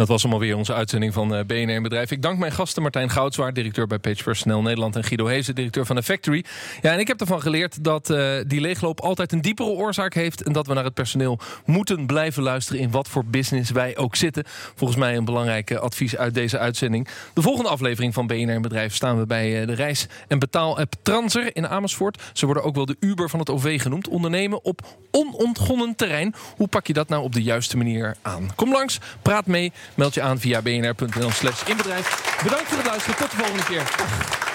Dat 0.00 0.08
was 0.08 0.22
allemaal 0.22 0.40
weer 0.40 0.56
onze 0.56 0.74
uitzending 0.74 1.12
van 1.12 1.34
eh, 1.34 1.44
BNR 1.44 1.80
Bedrijf. 1.80 2.10
Ik 2.10 2.22
dank 2.22 2.38
mijn 2.38 2.52
gasten 2.52 2.82
Martijn 2.82 3.10
Goudswaard, 3.10 3.54
directeur 3.54 3.86
bij 3.86 3.98
Page 3.98 4.22
Personnel 4.22 4.62
Nederland... 4.62 4.96
en 4.96 5.04
Guido 5.04 5.26
Hezen, 5.26 5.54
directeur 5.54 5.86
van 5.86 5.96
The 5.96 6.02
Factory. 6.02 6.44
Ja, 6.82 6.92
en 6.92 6.98
ik 6.98 7.08
heb 7.08 7.20
ervan 7.20 7.40
geleerd 7.40 7.84
dat 7.84 8.10
eh, 8.10 8.36
die 8.46 8.60
leegloop 8.60 9.00
altijd 9.00 9.32
een 9.32 9.40
diepere 9.40 9.68
oorzaak 9.68 10.14
heeft... 10.14 10.42
en 10.42 10.52
dat 10.52 10.66
we 10.66 10.74
naar 10.74 10.84
het 10.84 10.94
personeel 10.94 11.38
moeten 11.64 12.06
blijven 12.06 12.42
luisteren... 12.42 12.80
in 12.80 12.90
wat 12.90 13.08
voor 13.08 13.24
business 13.24 13.70
wij 13.70 13.96
ook 13.96 14.16
zitten. 14.16 14.44
Volgens 14.74 14.98
mij 14.98 15.16
een 15.16 15.24
belangrijk 15.24 15.74
advies 15.74 16.16
uit 16.16 16.34
deze 16.34 16.58
uitzending. 16.58 17.08
De 17.34 17.42
volgende 17.42 17.70
aflevering 17.70 18.14
van 18.14 18.26
BNR 18.26 18.60
Bedrijf 18.60 18.94
staan 18.94 19.18
we 19.18 19.26
bij 19.26 19.60
eh, 19.60 19.66
de 19.66 19.74
reis- 19.74 20.06
en 20.28 20.38
betaal-app 20.38 20.94
Transer 21.02 21.56
in 21.56 21.68
Amersfoort. 21.68 22.22
Ze 22.32 22.46
worden 22.46 22.64
ook 22.64 22.74
wel 22.74 22.86
de 22.86 22.96
Uber 23.00 23.28
van 23.28 23.38
het 23.38 23.50
OV 23.50 23.82
genoemd. 23.82 24.08
Ondernemen 24.08 24.64
op 24.64 24.80
onontgonnen 25.10 25.96
terrein. 25.96 26.34
Hoe 26.56 26.68
pak 26.68 26.86
je 26.86 26.92
dat 26.92 27.08
nou 27.08 27.22
op 27.22 27.32
de 27.32 27.42
juiste 27.42 27.76
manier 27.76 28.16
aan? 28.22 28.50
Kom 28.54 28.72
langs, 28.72 28.98
praat 29.22 29.46
mee, 29.46 29.72
meld 29.94 30.14
je 30.14 30.22
aan 30.22 30.40
via 30.40 30.62
bnr.nl 30.62 31.30
slash 31.30 31.62
inbedrijf. 31.66 32.38
Bedankt 32.42 32.68
voor 32.68 32.78
het 32.78 32.86
luisteren, 32.86 33.16
tot 33.18 33.30
de 33.30 33.36
volgende 33.36 33.64
keer. 33.64 34.49